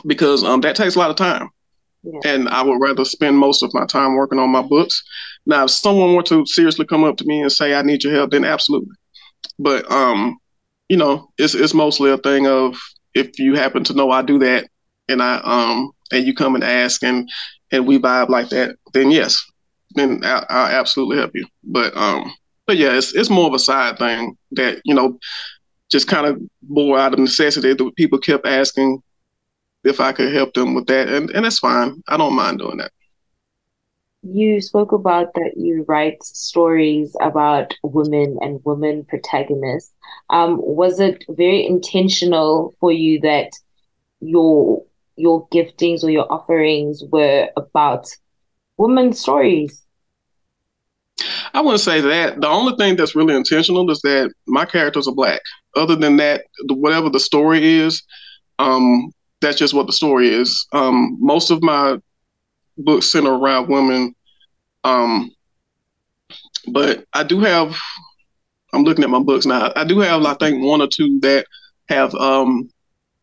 because 0.05 0.43
um, 0.43 0.61
that 0.61 0.75
takes 0.75 0.95
a 0.95 0.99
lot 0.99 1.09
of 1.09 1.15
time. 1.15 1.49
Yeah. 2.03 2.19
And 2.25 2.49
I 2.49 2.63
would 2.63 2.81
rather 2.81 3.05
spend 3.05 3.37
most 3.37 3.61
of 3.61 3.73
my 3.73 3.85
time 3.85 4.15
working 4.15 4.39
on 4.39 4.49
my 4.49 4.63
books. 4.63 5.03
Now, 5.45 5.65
if 5.65 5.71
someone 5.71 6.15
were 6.15 6.23
to 6.23 6.45
seriously 6.45 6.85
come 6.85 7.03
up 7.03 7.17
to 7.17 7.25
me 7.25 7.41
and 7.41 7.51
say, 7.51 7.75
I 7.75 7.83
need 7.83 8.03
your 8.03 8.13
help, 8.13 8.31
then 8.31 8.43
absolutely. 8.43 8.95
But, 9.59 9.89
um, 9.91 10.37
you 10.89 10.97
know, 10.97 11.29
it's, 11.37 11.53
it's 11.53 11.73
mostly 11.73 12.09
a 12.09 12.17
thing 12.17 12.47
of 12.47 12.75
if 13.13 13.37
you 13.37 13.55
happen 13.55 13.83
to 13.85 13.93
know 13.93 14.09
I 14.09 14.23
do 14.23 14.39
that 14.39 14.67
and 15.09 15.21
I, 15.21 15.41
um, 15.43 15.91
and 16.11 16.25
you 16.25 16.33
come 16.33 16.55
and 16.55 16.63
ask 16.63 17.03
and, 17.03 17.29
and 17.71 17.85
we 17.85 17.99
vibe 17.99 18.29
like 18.29 18.49
that, 18.49 18.77
then 18.93 19.11
yes, 19.11 19.43
then 19.95 20.21
I, 20.23 20.45
I'll 20.49 20.79
absolutely 20.79 21.17
help 21.17 21.31
you. 21.35 21.45
But, 21.63 21.95
um, 21.95 22.33
but 22.65 22.77
yeah, 22.77 22.97
it's, 22.97 23.13
it's 23.13 23.29
more 23.29 23.47
of 23.47 23.53
a 23.53 23.59
side 23.59 23.99
thing 23.99 24.37
that, 24.51 24.81
you 24.85 24.95
know, 24.95 25.19
just 25.91 26.07
kind 26.07 26.25
of 26.25 26.41
bore 26.63 26.97
out 26.97 27.13
of 27.13 27.19
necessity 27.19 27.73
that 27.73 27.95
people 27.95 28.17
kept 28.17 28.47
asking 28.47 29.03
if 29.83 29.99
I 29.99 30.11
could 30.11 30.33
help 30.33 30.53
them 30.53 30.73
with 30.73 30.87
that, 30.87 31.09
and 31.09 31.29
and 31.31 31.45
that's 31.45 31.59
fine. 31.59 32.01
I 32.07 32.17
don't 32.17 32.35
mind 32.35 32.59
doing 32.59 32.77
that. 32.77 32.91
You 34.23 34.61
spoke 34.61 34.91
about 34.91 35.33
that 35.33 35.53
you 35.57 35.83
write 35.87 36.21
stories 36.23 37.15
about 37.21 37.73
women 37.83 38.37
and 38.41 38.59
women 38.63 39.03
protagonists. 39.05 39.95
Um, 40.29 40.57
was 40.61 40.99
it 40.99 41.23
very 41.27 41.65
intentional 41.65 42.75
for 42.79 42.91
you 42.91 43.19
that 43.21 43.51
your 44.19 44.83
your 45.15 45.47
giftings 45.49 46.03
or 46.03 46.11
your 46.11 46.31
offerings 46.31 47.03
were 47.11 47.49
about 47.57 48.07
women's 48.77 49.19
stories? 49.19 49.85
I 51.53 51.61
wouldn't 51.61 51.81
say 51.81 52.01
that. 52.01 52.41
The 52.41 52.47
only 52.47 52.75
thing 52.77 52.95
that's 52.95 53.15
really 53.15 53.35
intentional 53.35 53.89
is 53.91 54.01
that 54.01 54.31
my 54.47 54.65
characters 54.65 55.07
are 55.07 55.15
black. 55.15 55.41
Other 55.75 55.95
than 55.95 56.17
that, 56.17 56.45
whatever 56.69 57.09
the 57.09 57.19
story 57.19 57.63
is, 57.63 58.03
um, 58.59 59.11
that's 59.41 59.57
just 59.57 59.73
what 59.73 59.87
the 59.87 59.93
story 59.93 60.29
is. 60.29 60.67
Um, 60.71 61.17
most 61.19 61.51
of 61.51 61.61
my 61.61 61.97
books 62.77 63.11
center 63.11 63.33
around 63.33 63.67
women, 63.67 64.15
um, 64.83 65.31
but 66.67 67.05
I 67.13 67.23
do 67.23 67.39
have. 67.41 67.77
I'm 68.73 68.83
looking 68.83 69.03
at 69.03 69.09
my 69.09 69.19
books 69.19 69.45
now. 69.45 69.73
I 69.75 69.83
do 69.83 69.99
have, 69.99 70.23
I 70.23 70.33
think, 70.35 70.63
one 70.63 70.81
or 70.81 70.87
two 70.87 71.19
that 71.21 71.45
have 71.89 72.15
um, 72.15 72.69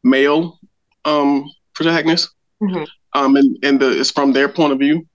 male 0.05 0.59
um, 1.07 1.51
protagonists, 1.75 2.33
mm-hmm. 2.63 2.85
um, 3.15 3.37
and 3.37 3.57
and 3.63 3.81
the, 3.81 3.99
it's 3.99 4.11
from 4.11 4.33
their 4.33 4.49
point 4.49 4.73
of 4.73 4.79
view. 4.79 5.07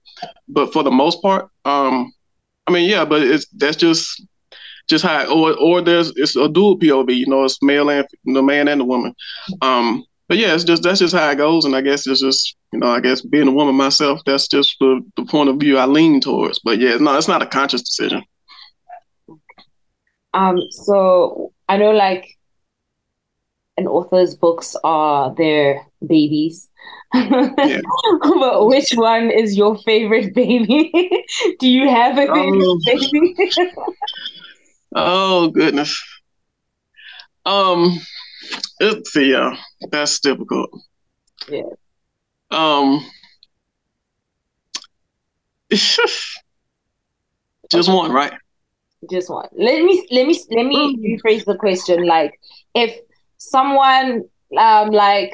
But 0.48 0.72
for 0.72 0.82
the 0.82 0.90
most 0.90 1.22
part, 1.22 1.48
um, 1.64 2.12
I 2.66 2.72
mean, 2.72 2.88
yeah, 2.88 3.04
but 3.04 3.22
it's 3.22 3.46
that's 3.52 3.76
just 3.76 4.24
just 4.88 5.04
how, 5.04 5.26
or 5.26 5.56
or 5.58 5.80
there's 5.80 6.12
it's 6.16 6.36
a 6.36 6.48
dual 6.48 6.78
POV. 6.78 7.14
You 7.14 7.26
know, 7.26 7.44
it's 7.44 7.62
male 7.62 7.90
and 7.90 8.06
the 8.24 8.42
man 8.42 8.68
and 8.68 8.80
the 8.80 8.84
woman. 8.84 9.14
Um, 9.62 10.04
but 10.28 10.38
yeah, 10.38 10.54
it's 10.54 10.64
just 10.64 10.82
that's 10.82 11.00
just 11.00 11.14
how 11.14 11.30
it 11.30 11.36
goes, 11.36 11.64
and 11.64 11.76
I 11.76 11.80
guess 11.80 12.06
it's 12.06 12.20
just 12.20 12.56
you 12.72 12.78
know 12.78 12.88
I 12.88 13.00
guess 13.00 13.20
being 13.20 13.48
a 13.48 13.52
woman 13.52 13.74
myself, 13.74 14.20
that's 14.24 14.48
just 14.48 14.76
the, 14.80 15.00
the 15.16 15.24
point 15.24 15.48
of 15.48 15.56
view 15.56 15.78
I 15.78 15.86
lean 15.86 16.20
towards. 16.20 16.58
But 16.60 16.78
yeah, 16.78 16.96
no, 16.96 17.16
it's 17.16 17.28
not 17.28 17.42
a 17.42 17.46
conscious 17.46 17.82
decision. 17.82 18.22
Um, 20.32 20.58
so 20.70 21.52
I 21.68 21.76
know 21.76 21.92
like 21.92 22.26
an 23.76 23.86
author's 23.86 24.34
books 24.34 24.76
are 24.84 25.34
their 25.34 25.86
babies. 26.06 26.70
Yeah. 27.14 27.80
but 28.22 28.66
which 28.66 28.92
one 28.94 29.30
is 29.30 29.56
your 29.56 29.76
favorite 29.78 30.34
baby? 30.34 30.90
Do 31.60 31.68
you 31.68 31.88
have 31.88 32.18
a 32.18 32.26
favorite 32.26 32.68
um, 32.68 32.80
baby? 32.84 33.50
oh 34.94 35.48
goodness. 35.48 36.02
Um 37.46 38.00
see, 39.06 39.32
yeah, 39.32 39.56
that's 39.90 40.20
difficult. 40.20 40.70
Yeah. 41.48 41.62
Um, 42.50 43.04
just 47.70 47.88
one, 47.88 48.12
right? 48.12 48.32
Just 49.10 49.30
one. 49.30 49.48
Let 49.52 49.82
me 49.82 50.06
let 50.10 50.26
me 50.26 50.40
let 50.50 50.66
me 50.66 50.96
mm. 50.96 51.20
rephrase 51.20 51.44
the 51.44 51.56
question. 51.56 52.06
Like, 52.06 52.38
if 52.74 52.96
someone 53.38 54.24
um 54.58 54.90
like 54.90 55.32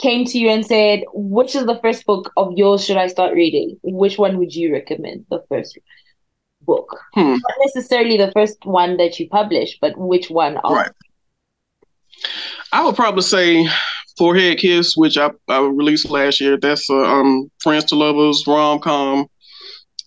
came 0.00 0.24
to 0.26 0.38
you 0.38 0.48
and 0.48 0.64
said, 0.66 1.04
"Which 1.12 1.54
is 1.54 1.66
the 1.66 1.78
first 1.82 2.06
book 2.06 2.32
of 2.36 2.52
yours 2.56 2.84
should 2.84 2.96
I 2.96 3.06
start 3.08 3.34
reading?" 3.34 3.78
Which 3.82 4.18
one 4.18 4.38
would 4.38 4.54
you 4.54 4.72
recommend? 4.72 5.26
The 5.30 5.44
first 5.48 5.78
book, 6.62 6.98
hmm. 7.14 7.32
not 7.32 7.54
necessarily 7.64 8.16
the 8.16 8.32
first 8.32 8.64
one 8.64 8.96
that 8.96 9.18
you 9.18 9.28
publish, 9.28 9.78
but 9.80 9.96
which 9.96 10.30
one? 10.30 10.56
Of- 10.58 10.72
right. 10.72 10.92
I 12.72 12.84
would 12.84 12.96
probably 12.96 13.22
say 13.22 13.68
Forehead 14.18 14.58
Kiss, 14.58 14.96
which 14.96 15.16
I, 15.16 15.30
I 15.48 15.60
released 15.60 16.10
last 16.10 16.40
year. 16.40 16.56
That's 16.56 16.88
a 16.90 16.94
um, 16.94 17.50
Friends 17.60 17.86
to 17.86 17.96
Lovers 17.96 18.44
rom 18.46 18.80
com. 18.80 19.26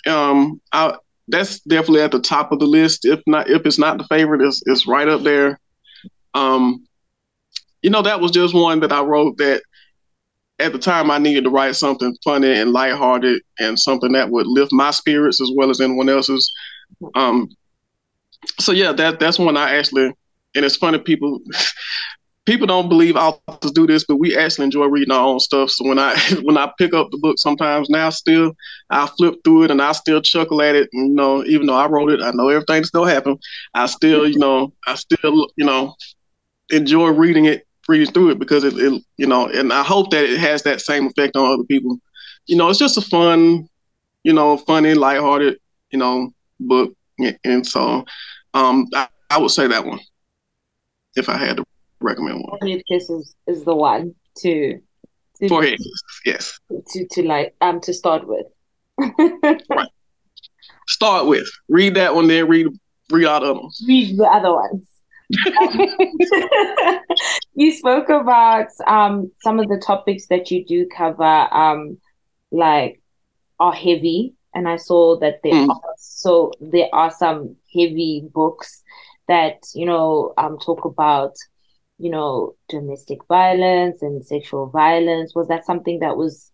Um, 0.08 0.62
I, 0.72 0.96
that's 1.27 1.60
definitely 1.62 2.01
at 2.01 2.12
the 2.12 2.20
top 2.20 2.51
of 2.51 2.60
the 2.60 2.65
list. 2.65 3.05
If 3.05 3.22
not, 3.25 3.50
if 3.50 3.65
it's 3.65 3.79
not 3.79 3.98
the 3.98 4.05
favorite, 4.05 4.41
it's, 4.41 4.62
it's 4.65 4.88
right 4.88 5.08
up 5.08 5.24
there. 5.24 5.60
Um, 6.34 6.86
you 7.82 7.89
know, 7.89 8.01
that 8.01 8.22
was 8.22 8.32
just 8.32 8.53
one 8.53 8.79
that 8.82 8.91
I 8.91 9.01
wrote 9.01 9.38
that 9.38 9.63
at 10.60 10.72
the 10.72 10.79
time 10.79 11.10
I 11.12 11.17
needed 11.17 11.46
to 11.46 11.50
write 11.50 11.75
something 11.75 12.15
funny 12.24 12.53
and 12.53 12.72
lighthearted 12.72 13.41
and 13.60 13.79
something 13.79 14.12
that 14.13 14.29
would 14.29 14.48
lift 14.48 14.72
my 14.72 14.91
spirits 14.91 15.41
as 15.41 15.51
well 15.55 15.70
as 15.70 15.82
anyone 15.82 16.10
else's. 16.10 16.51
Um, 17.15 17.50
so 18.60 18.72
yeah, 18.72 18.91
that 18.93 19.20
that's 19.20 19.39
one 19.39 19.58
I 19.58 19.75
actually 19.75 20.13
and 20.55 20.65
it's 20.65 20.75
funny 20.75 21.00
people 21.00 21.39
people 22.45 22.67
don't 22.67 22.89
believe 22.89 23.15
authors 23.15 23.72
do 23.72 23.88
this, 23.88 24.03
but 24.03 24.17
we 24.17 24.38
actually 24.38 24.65
enjoy 24.65 24.86
reading 24.86 25.12
our 25.13 25.25
own 25.25 25.39
stuff. 25.39 25.69
So 25.69 25.88
when 25.88 26.00
I 26.00 26.17
when 26.43 26.57
I 26.57 26.72
pick 26.77 26.93
up 26.93 27.12
the 27.12 27.17
book 27.17 27.38
sometimes 27.38 27.89
now 27.89 28.10
still 28.10 28.53
I 28.89 29.07
flip 29.07 29.36
through 29.43 29.63
it 29.63 29.72
and 29.72 29.81
I 29.81 29.91
still 29.93 30.22
chuckle 30.22 30.62
at 30.62 30.75
it. 30.75 30.89
And, 30.93 31.10
you 31.10 31.15
know, 31.15 31.43
even 31.45 31.67
though 31.67 31.75
I 31.75 31.88
wrote 31.88 32.12
it, 32.12 32.22
I 32.22 32.31
know 32.33 32.50
everything 32.50 32.83
still 32.83 33.05
happened. 33.05 33.39
I 33.74 33.86
still, 33.88 34.27
you 34.27 34.39
know, 34.39 34.74
I 34.88 34.95
still, 34.95 35.48
you 35.55 35.65
know, 35.65 35.95
enjoy 36.69 37.10
reading 37.10 37.45
it, 37.45 37.65
reading 37.88 38.12
through 38.13 38.31
it 38.31 38.39
because 38.39 38.63
it, 38.63 38.74
it 38.77 39.01
you 39.17 39.27
know, 39.27 39.48
and 39.48 39.72
I 39.72 39.83
hope 39.83 40.12
that 40.12 40.25
it 40.25 40.39
has 40.39 40.63
that 40.63 40.81
same 40.81 41.07
effect 41.07 41.36
on 41.36 41.51
other 41.51 41.63
people. 41.63 41.98
You 42.48 42.57
know, 42.57 42.69
it's 42.69 42.79
just 42.79 42.98
a 42.98 43.01
fun, 43.01 43.67
you 44.24 44.33
know, 44.33 44.57
funny, 44.57 44.93
lighthearted, 44.93 45.57
you 45.91 46.00
know, 46.00 46.31
book. 46.60 46.93
And 47.43 47.65
so 47.65 48.05
um 48.53 48.88
I, 48.93 49.07
I 49.29 49.38
would 49.39 49.51
say 49.51 49.67
that 49.67 49.86
one 49.86 50.00
if 51.15 51.29
I 51.29 51.38
had 51.38 51.58
to 51.58 51.65
recommend 52.00 52.43
one. 52.48 52.60
Forehead 52.60 52.84
Kiss 52.88 53.10
is, 53.10 53.36
is 53.48 53.63
the 53.63 53.75
one 53.75 54.15
to, 54.38 54.79
to 55.39 55.50
Forehead 55.50 55.77
Kiss, 55.77 56.03
yes. 56.25 56.60
To 56.89 57.08
to 57.12 57.24
like 57.24 57.55
um 57.62 57.82
to 57.82 57.93
start 57.93 58.27
with. 58.27 58.46
right. 59.70 59.89
Start 60.88 61.27
with. 61.27 61.50
Read 61.70 61.96
that 61.96 62.15
one, 62.15 62.27
then 62.27 62.48
read 62.48 62.67
read 63.12 63.25
all 63.25 63.39
the 63.39 63.48
other 63.48 63.62
ones. 63.62 63.84
Read 63.88 64.17
the 64.17 64.25
other 64.25 64.53
ones. 64.53 64.89
you 67.55 67.72
spoke 67.72 68.10
about 68.10 68.67
um, 68.88 69.32
some 69.41 69.60
of 69.60 69.67
the 69.67 69.82
topics 69.84 70.27
that 70.27 70.51
you 70.51 70.65
do 70.65 70.86
cover, 70.96 71.24
um, 71.24 71.98
like 72.51 73.01
are 73.60 73.74
heavy, 73.74 74.34
and 74.53 74.67
I 74.67 74.75
saw 74.75 75.17
that 75.20 75.41
there 75.43 75.53
mm. 75.53 75.70
are 75.70 75.93
so 75.98 76.51
there 76.60 76.89
are 76.93 77.12
some 77.12 77.55
heavy 77.74 78.27
books 78.34 78.84
that 79.27 79.58
you 79.74 79.86
know 79.86 80.34
um, 80.38 80.58
talk 80.60 80.86
about 80.86 81.36
you 81.98 82.10
know 82.10 82.56
domestic 82.70 83.20
violence 83.27 84.01
and 84.01 84.25
sexual 84.25 84.68
violence 84.68 85.34
was 85.36 85.48
that 85.48 85.65
something 85.65 86.00
that 86.00 86.18
was 86.18 86.51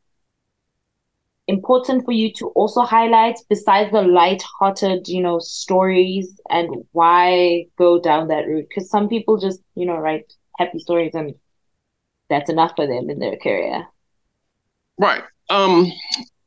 important 1.47 2.05
for 2.05 2.11
you 2.11 2.31
to 2.31 2.49
also 2.49 2.81
highlight 2.81 3.35
besides 3.49 3.91
the 3.91 4.03
light-hearted 4.03 5.07
you 5.07 5.21
know 5.21 5.39
stories 5.39 6.39
and 6.49 6.69
why 6.91 7.65
go 7.77 7.99
down 7.99 8.27
that 8.27 8.45
route 8.45 8.67
because 8.69 8.89
some 8.89 9.09
people 9.09 9.37
just 9.37 9.59
you 9.75 9.85
know 9.85 9.97
write 9.97 10.31
happy 10.57 10.77
stories 10.77 11.15
and 11.15 11.33
that's 12.29 12.49
enough 12.51 12.71
for 12.75 12.85
them 12.85 13.09
in 13.09 13.17
their 13.17 13.35
career 13.37 13.87
right 14.99 15.23
um 15.49 15.91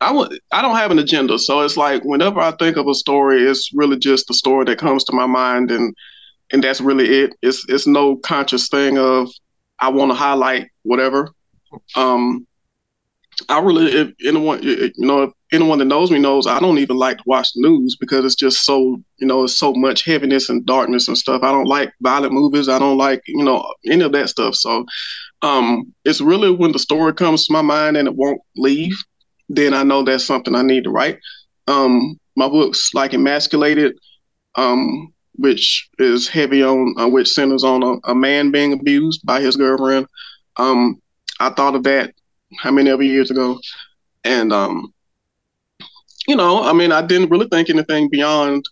I 0.02 0.10
would 0.10 0.38
I 0.50 0.62
don't 0.62 0.76
have 0.76 0.90
an 0.90 0.98
agenda. 0.98 1.38
So 1.38 1.60
it's 1.60 1.76
like 1.76 2.02
whenever 2.04 2.40
I 2.40 2.50
think 2.52 2.76
of 2.76 2.88
a 2.88 2.94
story, 2.94 3.42
it's 3.44 3.70
really 3.72 3.96
just 3.96 4.26
the 4.26 4.34
story 4.34 4.64
that 4.64 4.78
comes 4.78 5.04
to 5.04 5.12
my 5.12 5.26
mind 5.26 5.70
and 5.70 5.94
and 6.52 6.62
that's 6.62 6.80
really 6.80 7.06
it. 7.22 7.34
It's 7.42 7.64
it's 7.68 7.86
no 7.86 8.16
conscious 8.16 8.68
thing 8.68 8.98
of 8.98 9.30
I 9.78 9.88
want 9.88 10.10
to 10.10 10.14
highlight 10.14 10.68
whatever. 10.82 11.30
Um 11.96 12.46
I 13.48 13.60
really, 13.60 13.92
if 13.92 14.10
anyone, 14.26 14.62
you 14.62 14.92
know, 14.98 15.22
if 15.22 15.30
anyone 15.52 15.78
that 15.78 15.86
knows 15.86 16.10
me 16.10 16.18
knows, 16.18 16.46
I 16.46 16.60
don't 16.60 16.78
even 16.78 16.96
like 16.96 17.18
to 17.18 17.22
watch 17.26 17.52
the 17.52 17.62
news 17.62 17.96
because 17.96 18.24
it's 18.24 18.34
just 18.34 18.64
so, 18.64 19.02
you 19.18 19.26
know, 19.26 19.44
it's 19.44 19.58
so 19.58 19.72
much 19.72 20.04
heaviness 20.04 20.48
and 20.48 20.64
darkness 20.66 21.08
and 21.08 21.16
stuff. 21.16 21.42
I 21.42 21.50
don't 21.50 21.66
like 21.66 21.92
violent 22.02 22.34
movies. 22.34 22.68
I 22.68 22.78
don't 22.78 22.98
like, 22.98 23.22
you 23.26 23.44
know, 23.44 23.64
any 23.86 24.04
of 24.04 24.12
that 24.12 24.28
stuff. 24.28 24.54
So, 24.54 24.84
um, 25.42 25.92
it's 26.04 26.20
really 26.20 26.50
when 26.50 26.72
the 26.72 26.78
story 26.78 27.14
comes 27.14 27.46
to 27.46 27.52
my 27.52 27.62
mind 27.62 27.96
and 27.96 28.06
it 28.06 28.14
won't 28.14 28.40
leave, 28.56 28.94
then 29.48 29.74
I 29.74 29.82
know 29.82 30.02
that's 30.02 30.24
something 30.24 30.54
I 30.54 30.62
need 30.62 30.84
to 30.84 30.90
write. 30.90 31.18
Um, 31.66 32.18
my 32.36 32.48
books 32.48 32.90
like 32.94 33.12
Emasculated, 33.12 33.94
um, 34.56 35.11
which 35.36 35.88
is 35.98 36.28
heavy 36.28 36.62
on, 36.62 36.94
uh, 36.98 37.08
which 37.08 37.28
centers 37.28 37.64
on 37.64 37.82
a, 37.82 38.10
a, 38.10 38.14
man 38.14 38.50
being 38.50 38.72
abused 38.72 39.24
by 39.24 39.40
his 39.40 39.56
girlfriend. 39.56 40.06
Um, 40.56 41.00
I 41.40 41.50
thought 41.50 41.74
of 41.74 41.84
that 41.84 42.14
how 42.58 42.70
many 42.70 42.90
other 42.90 43.02
years 43.02 43.30
ago, 43.30 43.58
and 44.24 44.52
um, 44.52 44.92
you 46.28 46.36
know, 46.36 46.62
I 46.62 46.72
mean, 46.72 46.92
I 46.92 47.02
didn't 47.02 47.30
really 47.30 47.48
think 47.48 47.70
anything 47.70 48.08
beyond, 48.10 48.64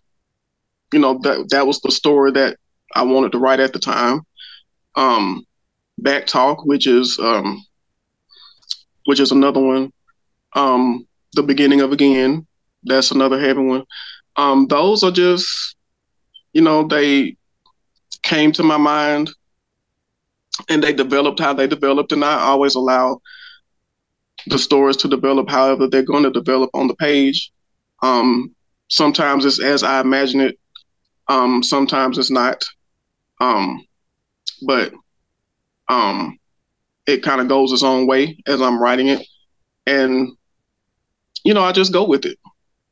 you 0.93 0.99
know, 0.99 1.19
that 1.23 1.49
that 1.51 1.67
was 1.67 1.81
the 1.81 1.91
story 1.91 2.31
that 2.33 2.59
I 2.95 3.03
wanted 3.03 3.33
to 3.33 3.39
write 3.39 3.61
at 3.61 3.73
the 3.73 3.79
time. 3.79 4.21
Um, 4.97 5.45
Back 5.99 6.27
Talk, 6.27 6.65
which 6.65 6.87
is 6.87 7.19
um, 7.21 7.65
which 9.07 9.21
is 9.21 9.33
another 9.33 9.61
one. 9.61 9.93
Um, 10.55 11.07
the 11.33 11.43
beginning 11.43 11.81
of 11.81 11.93
again, 11.93 12.47
that's 12.85 13.11
another 13.11 13.41
heavy 13.41 13.61
one. 13.61 13.85
Um, 14.37 14.67
those 14.69 15.03
are 15.03 15.11
just, 15.11 15.77
you 16.53 16.63
know, 16.63 16.87
they 16.87 17.37
came 18.23 18.53
to 18.53 18.63
my 18.63 18.77
mind 18.77 19.31
and 20.69 20.83
they 20.83 20.93
developed 20.93 21.41
how 21.41 21.53
they 21.53 21.67
developed, 21.67 22.13
and 22.13 22.25
I 22.25 22.41
always 22.41 22.75
allow 22.75 23.21
the 24.47 24.59
stories 24.59 24.97
to 24.99 25.09
develop 25.09 25.49
however 25.49 25.87
they're 25.87 26.03
going 26.03 26.23
to 26.25 26.31
develop 26.31 26.71
on 26.75 26.89
the 26.89 26.95
page. 26.97 27.53
Um, 28.03 28.55
sometimes 28.89 29.45
it's 29.45 29.61
as 29.61 29.83
I 29.83 30.01
imagine 30.01 30.41
it. 30.41 30.59
Um, 31.29 31.63
sometimes 31.63 32.19
it's 32.19 32.31
not. 32.31 32.65
Um, 33.41 33.85
but 34.67 34.93
um, 35.89 36.39
it 37.07 37.23
kind 37.23 37.41
of 37.41 37.49
goes 37.49 37.73
its 37.73 37.83
own 37.83 38.07
way 38.07 38.39
as 38.47 38.61
I'm 38.61 38.83
writing 38.83 39.09
it, 39.09 39.27
and 39.87 40.29
you 41.45 41.55
know 41.55 41.63
I 41.63 41.73
just 41.73 41.93
go 41.93 42.07
with 42.07 42.27
it. 42.27 42.39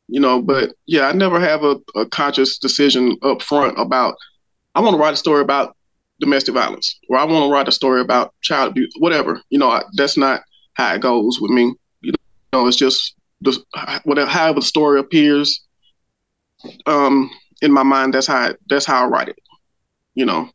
You 0.09 0.21
know, 0.21 0.41
but 0.41 0.75
yeah, 0.87 1.07
I 1.07 1.12
never 1.12 1.38
have 1.38 1.65
a, 1.65 1.77
a 1.95 2.07
conscious 2.07 2.59
decision 2.59 3.17
up 3.23 3.43
front 3.43 3.79
about 3.79 4.17
I 4.75 4.81
want 4.81 4.95
to 4.95 5.00
write 5.00 5.15
a 5.15 5.19
story 5.19 5.43
about 5.43 5.77
domestic 6.21 6.55
violence 6.55 6.99
or 7.09 7.19
I 7.19 7.25
want 7.25 7.45
to 7.45 7.53
write 7.53 7.69
a 7.69 7.73
story 7.73 8.00
about 8.00 8.35
child 8.41 8.71
abuse, 8.71 8.93
whatever. 8.99 9.41
You 9.50 9.59
know, 9.59 9.69
I, 9.69 9.83
that's 9.95 10.17
not 10.17 10.43
how 10.75 10.95
it 10.95 11.00
goes 11.03 11.41
with 11.41 11.50
me. 11.50 11.75
You 12.00 12.12
know, 12.53 12.67
it's 12.67 12.77
just 12.77 13.15
the 13.41 13.59
whatever 14.05 14.31
however 14.31 14.61
the 14.61 14.67
story 14.67 15.00
appears 15.00 15.62
um, 16.87 17.31
in 17.62 17.73
my 17.73 17.83
mind. 17.83 18.15
That's 18.15 18.27
how 18.27 18.55
that's 18.69 18.87
how 18.87 19.05
I 19.05 19.09
write 19.09 19.29
it. 19.29 19.38
You 20.15 20.25
know, 20.25 20.50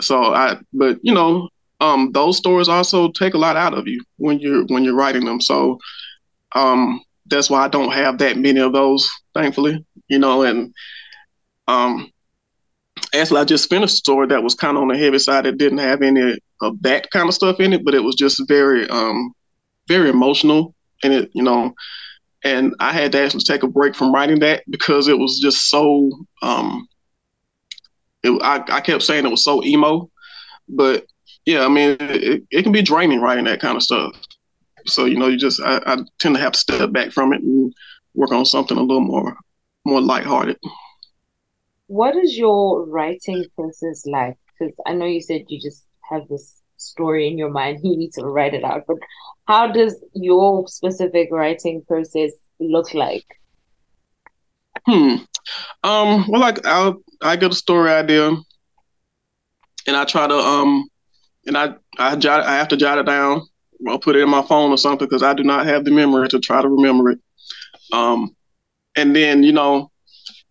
so 0.00 0.34
I 0.34 0.58
but 0.72 0.98
you 1.02 1.14
know 1.14 1.48
um, 1.80 2.12
those 2.12 2.38
stories 2.38 2.68
also 2.68 3.10
take 3.10 3.34
a 3.34 3.38
lot 3.38 3.56
out 3.56 3.74
of 3.74 3.86
you 3.86 4.02
when 4.16 4.38
you're 4.38 4.64
when 4.66 4.84
you're 4.84 4.94
writing 4.94 5.24
them. 5.24 5.40
So 5.40 5.78
um, 6.54 7.00
that's 7.32 7.50
why 7.50 7.64
I 7.64 7.68
don't 7.68 7.92
have 7.92 8.18
that 8.18 8.36
many 8.36 8.60
of 8.60 8.72
those, 8.72 9.10
thankfully. 9.34 9.84
You 10.08 10.18
know, 10.18 10.42
and 10.42 10.72
um, 11.66 12.10
actually, 13.14 13.40
I 13.40 13.44
just 13.44 13.68
finished 13.68 13.94
a 13.94 13.96
story 13.96 14.26
that 14.28 14.42
was 14.42 14.54
kind 14.54 14.76
of 14.76 14.82
on 14.82 14.88
the 14.88 14.98
heavy 14.98 15.18
side. 15.18 15.46
It 15.46 15.58
didn't 15.58 15.78
have 15.78 16.02
any 16.02 16.38
of 16.60 16.82
that 16.82 17.10
kind 17.10 17.28
of 17.28 17.34
stuff 17.34 17.60
in 17.60 17.72
it, 17.72 17.84
but 17.84 17.94
it 17.94 18.04
was 18.04 18.14
just 18.14 18.46
very, 18.46 18.88
um, 18.88 19.32
very 19.88 20.10
emotional. 20.10 20.74
And 21.02 21.12
it, 21.12 21.30
you 21.32 21.42
know, 21.42 21.74
and 22.44 22.74
I 22.78 22.92
had 22.92 23.12
to 23.12 23.20
actually 23.20 23.44
take 23.44 23.62
a 23.62 23.68
break 23.68 23.94
from 23.94 24.12
writing 24.12 24.40
that 24.40 24.62
because 24.70 25.08
it 25.08 25.18
was 25.18 25.40
just 25.40 25.68
so. 25.68 26.10
Um, 26.42 26.86
it, 28.22 28.30
I, 28.42 28.62
I 28.68 28.80
kept 28.80 29.02
saying 29.02 29.26
it 29.26 29.30
was 29.30 29.44
so 29.44 29.64
emo, 29.64 30.08
but 30.68 31.06
yeah, 31.44 31.64
I 31.64 31.68
mean, 31.68 31.96
it, 31.98 32.44
it 32.50 32.62
can 32.62 32.72
be 32.72 32.82
draining 32.82 33.20
writing 33.20 33.44
that 33.46 33.60
kind 33.60 33.76
of 33.76 33.82
stuff. 33.82 34.14
So 34.86 35.04
you 35.04 35.18
know, 35.18 35.28
you 35.28 35.36
just 35.36 35.60
I, 35.60 35.80
I 35.86 35.96
tend 36.18 36.36
to 36.36 36.40
have 36.40 36.52
to 36.52 36.58
step 36.58 36.92
back 36.92 37.12
from 37.12 37.32
it 37.32 37.42
and 37.42 37.72
work 38.14 38.32
on 38.32 38.44
something 38.44 38.76
a 38.76 38.82
little 38.82 39.00
more 39.00 39.36
more 39.84 40.00
lighthearted. 40.00 40.58
What 41.86 42.16
is 42.16 42.38
your 42.38 42.86
writing 42.86 43.44
process 43.54 44.06
like? 44.06 44.38
Because 44.58 44.74
I 44.86 44.94
know 44.94 45.06
you 45.06 45.20
said 45.20 45.44
you 45.48 45.60
just 45.60 45.86
have 46.10 46.28
this 46.28 46.62
story 46.76 47.28
in 47.28 47.38
your 47.38 47.50
mind, 47.50 47.80
you 47.82 47.96
need 47.96 48.12
to 48.14 48.24
write 48.24 48.54
it 48.54 48.64
out. 48.64 48.84
But 48.86 48.98
how 49.46 49.70
does 49.70 50.02
your 50.14 50.66
specific 50.68 51.28
writing 51.30 51.82
process 51.86 52.32
look 52.60 52.94
like? 52.94 53.26
Hmm. 54.86 55.16
Um. 55.84 56.26
Well, 56.28 56.40
like 56.40 56.66
I 56.66 56.92
I 57.20 57.36
get 57.36 57.52
a 57.52 57.54
story 57.54 57.90
idea, 57.90 58.28
and 59.86 59.96
I 59.96 60.04
try 60.04 60.26
to 60.26 60.34
um, 60.34 60.88
and 61.46 61.56
I 61.56 61.74
I 61.98 62.16
jot 62.16 62.44
I 62.44 62.54
have 62.54 62.68
to 62.68 62.76
jot 62.76 62.98
it 62.98 63.06
down 63.06 63.42
I'll 63.88 63.98
put 63.98 64.16
it 64.16 64.22
in 64.22 64.30
my 64.30 64.42
phone 64.42 64.70
or 64.70 64.78
something 64.78 65.06
because 65.06 65.22
I 65.22 65.34
do 65.34 65.44
not 65.44 65.66
have 65.66 65.84
the 65.84 65.90
memory 65.90 66.28
to 66.28 66.40
try 66.40 66.62
to 66.62 66.68
remember 66.68 67.10
it. 67.10 67.18
Um, 67.92 68.34
and 68.96 69.14
then 69.14 69.42
you 69.42 69.52
know, 69.52 69.90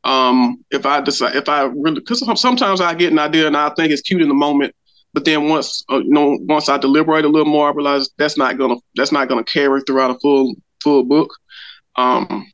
um, 0.04 0.64
if 0.72 0.86
I 0.86 1.02
decide 1.02 1.36
if 1.36 1.48
I 1.50 1.64
really 1.64 2.00
because 2.00 2.24
sometimes 2.40 2.82
I 2.82 2.94
get 2.94 3.12
an 3.12 3.20
idea 3.20 3.48
and 3.48 3.58
I 3.58 3.70
think 3.70 3.92
it's 3.92 4.02
cute 4.02 4.22
in 4.22 4.28
the 4.28 4.34
moment, 4.34 4.76
but 5.14 5.26
then 5.26 5.50
once 5.50 5.84
uh, 5.92 6.00
you 6.00 6.12
know 6.12 6.38
once 6.42 6.70
I 6.70 6.78
deliberate 6.78 7.26
a 7.26 7.30
little 7.30 7.52
more, 7.52 7.70
I 7.70 7.74
realize 7.74 8.10
that's 8.18 8.38
not 8.38 8.58
gonna 8.58 8.78
that's 8.96 9.12
not 9.12 9.30
gonna 9.30 9.44
carry 9.44 9.82
throughout 9.82 10.12
a 10.12 10.20
full 10.20 10.56
full 10.82 11.04
book. 11.04 11.30
Um, 11.96 12.52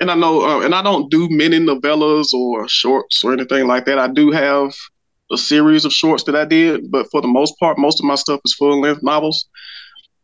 and 0.00 0.10
I 0.10 0.14
know, 0.14 0.42
uh, 0.42 0.60
and 0.60 0.74
I 0.74 0.82
don't 0.82 1.10
do 1.10 1.28
many 1.28 1.58
novellas 1.58 2.32
or 2.32 2.68
shorts 2.68 3.24
or 3.24 3.32
anything 3.32 3.66
like 3.66 3.84
that. 3.86 3.98
I 3.98 4.08
do 4.08 4.30
have 4.30 4.72
a 5.32 5.36
series 5.36 5.84
of 5.84 5.92
shorts 5.92 6.22
that 6.24 6.36
I 6.36 6.44
did, 6.44 6.90
but 6.90 7.10
for 7.10 7.20
the 7.20 7.28
most 7.28 7.58
part, 7.58 7.78
most 7.78 8.00
of 8.00 8.04
my 8.04 8.14
stuff 8.14 8.40
is 8.44 8.54
full 8.54 8.80
length 8.80 9.02
novels. 9.02 9.46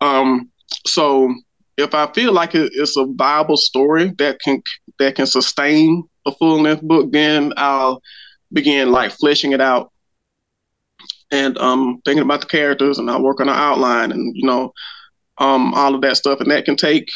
Um, 0.05 0.51
so 0.87 1.35
if 1.77 1.95
I 1.95 2.13
feel 2.13 2.33
like 2.33 2.55
it's 2.55 2.97
a 2.97 3.07
viable 3.07 3.57
story 3.57 4.13
that 4.19 4.39
can 4.41 4.63
that 4.99 5.17
can 5.17 5.27
sustain 5.27 6.05
a 6.27 6.33
full 6.33 6.61
length 6.61 6.83
book, 6.83 7.11
then 7.11 7.53
I'll 7.57 8.03
begin 8.53 8.93
like 8.93 9.13
fleshing 9.13 9.53
it 9.53 9.61
out 9.61 9.91
and 11.31 11.57
um, 11.59 12.01
thinking 12.05 12.23
about 12.23 12.43
the 12.43 12.47
characters, 12.47 12.99
and 12.99 13.11
I'll 13.11 13.23
work 13.23 13.41
on 13.41 13.49
an 13.49 13.57
outline, 13.57 14.13
and 14.13 14.37
you 14.37 14.47
know, 14.47 14.73
um, 15.39 15.73
all 15.75 15.95
of 15.95 16.03
that 16.03 16.17
stuff, 16.17 16.41
and 16.41 16.51
that 16.51 16.65
can 16.65 16.77
take 16.77 17.09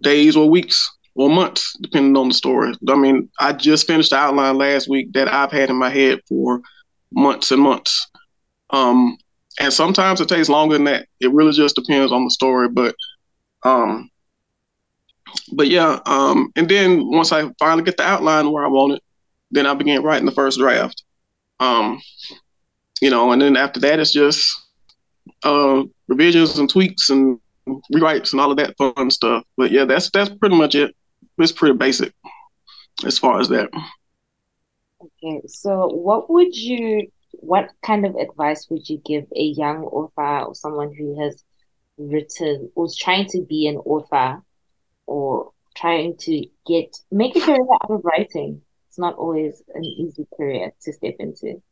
days 0.00 0.36
or 0.36 0.48
weeks 0.48 0.88
or 1.16 1.28
months, 1.28 1.76
depending 1.82 2.16
on 2.16 2.28
the 2.28 2.34
story. 2.34 2.72
I 2.88 2.94
mean, 2.94 3.28
I 3.38 3.52
just 3.52 3.86
finished 3.86 4.10
the 4.10 4.16
outline 4.16 4.56
last 4.56 4.88
week 4.88 5.12
that 5.12 5.28
I've 5.28 5.52
had 5.52 5.70
in 5.70 5.76
my 5.76 5.90
head 5.90 6.20
for 6.28 6.62
months 7.12 7.50
and 7.50 7.60
months. 7.60 8.06
Um, 8.70 9.18
and 9.58 9.72
sometimes 9.72 10.20
it 10.20 10.28
takes 10.28 10.48
longer 10.48 10.74
than 10.74 10.84
that. 10.84 11.06
It 11.20 11.32
really 11.32 11.52
just 11.52 11.74
depends 11.74 12.12
on 12.12 12.24
the 12.24 12.30
story, 12.30 12.68
but 12.68 12.94
um, 13.62 14.10
but 15.52 15.68
yeah, 15.68 16.00
um, 16.06 16.52
and 16.56 16.68
then 16.68 17.08
once 17.10 17.32
I 17.32 17.50
finally 17.58 17.84
get 17.84 17.96
the 17.96 18.04
outline 18.04 18.50
where 18.52 18.64
I 18.64 18.68
want 18.68 18.94
it, 18.94 19.02
then 19.50 19.66
I 19.66 19.74
begin 19.74 20.02
writing 20.02 20.26
the 20.26 20.32
first 20.32 20.58
draft. 20.58 21.02
Um, 21.58 22.00
you 23.00 23.10
know, 23.10 23.32
and 23.32 23.42
then 23.42 23.56
after 23.56 23.80
that, 23.80 23.98
it's 23.98 24.12
just 24.12 24.50
uh, 25.42 25.82
revisions 26.08 26.58
and 26.58 26.68
tweaks 26.68 27.10
and 27.10 27.38
rewrites 27.92 28.32
and 28.32 28.40
all 28.40 28.50
of 28.50 28.56
that 28.58 28.76
fun 28.76 29.10
stuff. 29.10 29.44
But 29.56 29.70
yeah, 29.70 29.84
that's 29.84 30.10
that's 30.10 30.30
pretty 30.30 30.56
much 30.56 30.74
it. 30.74 30.94
It's 31.38 31.52
pretty 31.52 31.76
basic 31.76 32.12
as 33.04 33.18
far 33.18 33.40
as 33.40 33.48
that. 33.48 33.70
Okay, 35.00 35.40
so 35.46 35.88
what 35.88 36.30
would 36.30 36.54
you 36.54 37.10
what 37.32 37.70
kind 37.82 38.06
of 38.06 38.16
advice 38.16 38.68
would 38.70 38.88
you 38.88 38.98
give 39.04 39.24
a 39.34 39.42
young 39.42 39.84
author 39.84 40.46
or 40.46 40.54
someone 40.54 40.94
who 40.94 41.20
has 41.20 41.44
written 41.98 42.70
or 42.74 42.86
is 42.86 42.96
trying 42.96 43.26
to 43.28 43.42
be 43.42 43.66
an 43.66 43.76
author 43.76 44.42
or 45.06 45.52
trying 45.76 46.16
to 46.18 46.44
get 46.66 46.96
make 47.10 47.36
a 47.36 47.40
career 47.40 47.66
out 47.72 47.90
of 47.90 48.04
writing? 48.04 48.62
It's 48.88 48.98
not 48.98 49.14
always 49.14 49.62
an 49.74 49.84
easy 49.84 50.26
career 50.36 50.72
to 50.82 50.92
step 50.92 51.14
into. 51.18 51.62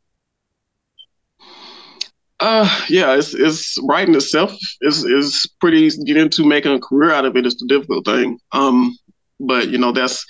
Uh, 2.39 2.69
yeah, 2.87 3.15
it's 3.15 3.33
it's 3.33 3.77
writing 3.83 4.15
itself 4.15 4.55
is 4.81 5.03
is 5.03 5.45
pretty 5.59 5.79
easy 5.79 5.99
to 5.99 6.05
get 6.05 6.15
into. 6.15 6.45
Making 6.45 6.73
a 6.73 6.79
career 6.79 7.11
out 7.11 7.25
of 7.25 7.35
it 7.35 7.45
is 7.45 7.57
the 7.57 7.67
difficult 7.67 8.05
thing. 8.05 8.39
Um, 8.53 8.97
but 9.41 9.69
you 9.69 9.77
know 9.77 9.91
that's 9.91 10.25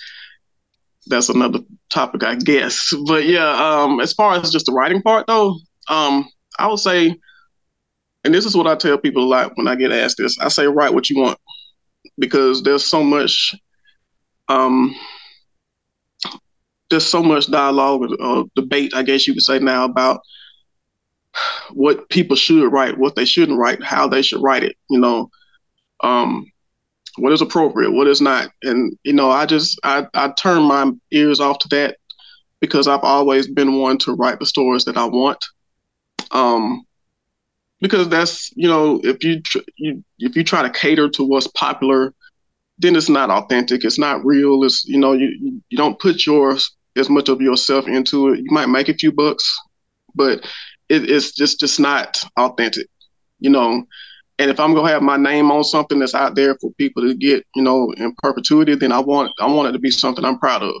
that's 1.06 1.28
another 1.28 1.60
topic, 1.90 2.22
I 2.22 2.36
guess. 2.36 2.92
But 3.06 3.26
yeah, 3.26 3.50
um, 3.50 4.00
as 4.00 4.12
far 4.12 4.34
as 4.34 4.50
just 4.50 4.66
the 4.66 4.72
writing 4.72 5.02
part, 5.02 5.26
though, 5.26 5.56
um, 5.88 6.28
I 6.58 6.68
would 6.68 6.78
say, 6.78 7.16
and 8.24 8.34
this 8.34 8.44
is 8.44 8.56
what 8.56 8.66
I 8.66 8.74
tell 8.76 8.98
people 8.98 9.24
a 9.24 9.26
lot 9.26 9.52
when 9.54 9.66
I 9.66 9.74
get 9.74 9.92
asked 9.92 10.18
this. 10.18 10.38
I 10.38 10.48
say, 10.48 10.66
write 10.66 10.92
what 10.92 11.08
you 11.08 11.20
want, 11.20 11.38
because 12.18 12.62
there's 12.62 12.84
so 12.84 13.02
much, 13.02 13.54
um, 14.48 14.94
there's 16.90 17.06
so 17.06 17.22
much 17.22 17.50
dialogue 17.50 18.02
or 18.20 18.40
uh, 18.40 18.44
debate, 18.56 18.92
I 18.94 19.02
guess 19.02 19.26
you 19.26 19.32
could 19.32 19.42
say 19.42 19.58
now 19.58 19.84
about 19.84 20.20
what 21.72 22.08
people 22.10 22.36
should 22.36 22.70
write, 22.70 22.98
what 22.98 23.16
they 23.16 23.24
shouldn't 23.24 23.58
write, 23.58 23.82
how 23.82 24.08
they 24.08 24.22
should 24.22 24.42
write 24.42 24.64
it. 24.64 24.76
You 24.90 25.00
know, 25.00 25.30
um, 26.02 26.49
what 27.20 27.32
is 27.32 27.42
appropriate, 27.42 27.90
what 27.92 28.06
is 28.06 28.20
not, 28.20 28.50
and 28.62 28.96
you 29.04 29.12
know, 29.12 29.30
I 29.30 29.46
just 29.46 29.78
I 29.84 30.06
I 30.14 30.30
turn 30.30 30.62
my 30.62 30.90
ears 31.12 31.40
off 31.40 31.58
to 31.60 31.68
that 31.68 31.96
because 32.60 32.86
I've 32.88 33.04
always 33.04 33.46
been 33.48 33.78
one 33.78 33.98
to 33.98 34.14
write 34.14 34.38
the 34.38 34.46
stories 34.46 34.84
that 34.84 34.96
I 34.96 35.04
want. 35.06 35.44
Um, 36.30 36.84
because 37.80 38.08
that's 38.08 38.50
you 38.56 38.68
know 38.68 39.00
if 39.02 39.24
you, 39.24 39.40
tr- 39.40 39.58
you 39.76 40.04
if 40.18 40.36
you 40.36 40.44
try 40.44 40.62
to 40.62 40.70
cater 40.70 41.08
to 41.10 41.24
what's 41.24 41.46
popular, 41.48 42.14
then 42.78 42.96
it's 42.96 43.08
not 43.08 43.30
authentic. 43.30 43.84
It's 43.84 43.98
not 43.98 44.24
real. 44.24 44.64
It's 44.64 44.84
you 44.84 44.98
know 44.98 45.12
you 45.12 45.60
you 45.68 45.76
don't 45.76 45.98
put 45.98 46.26
yours 46.26 46.70
as 46.96 47.08
much 47.08 47.28
of 47.28 47.40
yourself 47.40 47.86
into 47.88 48.28
it. 48.28 48.40
You 48.40 48.50
might 48.50 48.68
make 48.68 48.88
a 48.88 48.94
few 48.94 49.12
bucks, 49.12 49.58
but 50.14 50.40
it, 50.88 51.10
it's 51.10 51.32
just 51.32 51.60
just 51.60 51.80
not 51.80 52.18
authentic. 52.38 52.86
You 53.38 53.50
know, 53.50 53.84
and 54.40 54.50
if 54.50 54.58
I'm 54.58 54.72
gonna 54.72 54.88
have 54.88 55.02
my 55.02 55.18
name 55.18 55.50
on 55.50 55.62
something 55.62 55.98
that's 55.98 56.14
out 56.14 56.34
there 56.34 56.56
for 56.60 56.72
people 56.78 57.02
to 57.02 57.14
get, 57.14 57.46
you 57.54 57.62
know, 57.62 57.92
in 57.98 58.14
perpetuity, 58.22 58.74
then 58.74 58.90
I 58.90 58.98
want 58.98 59.32
I 59.38 59.46
want 59.46 59.68
it 59.68 59.72
to 59.72 59.78
be 59.78 59.90
something 59.90 60.24
I'm 60.24 60.38
proud 60.38 60.62
of. 60.62 60.74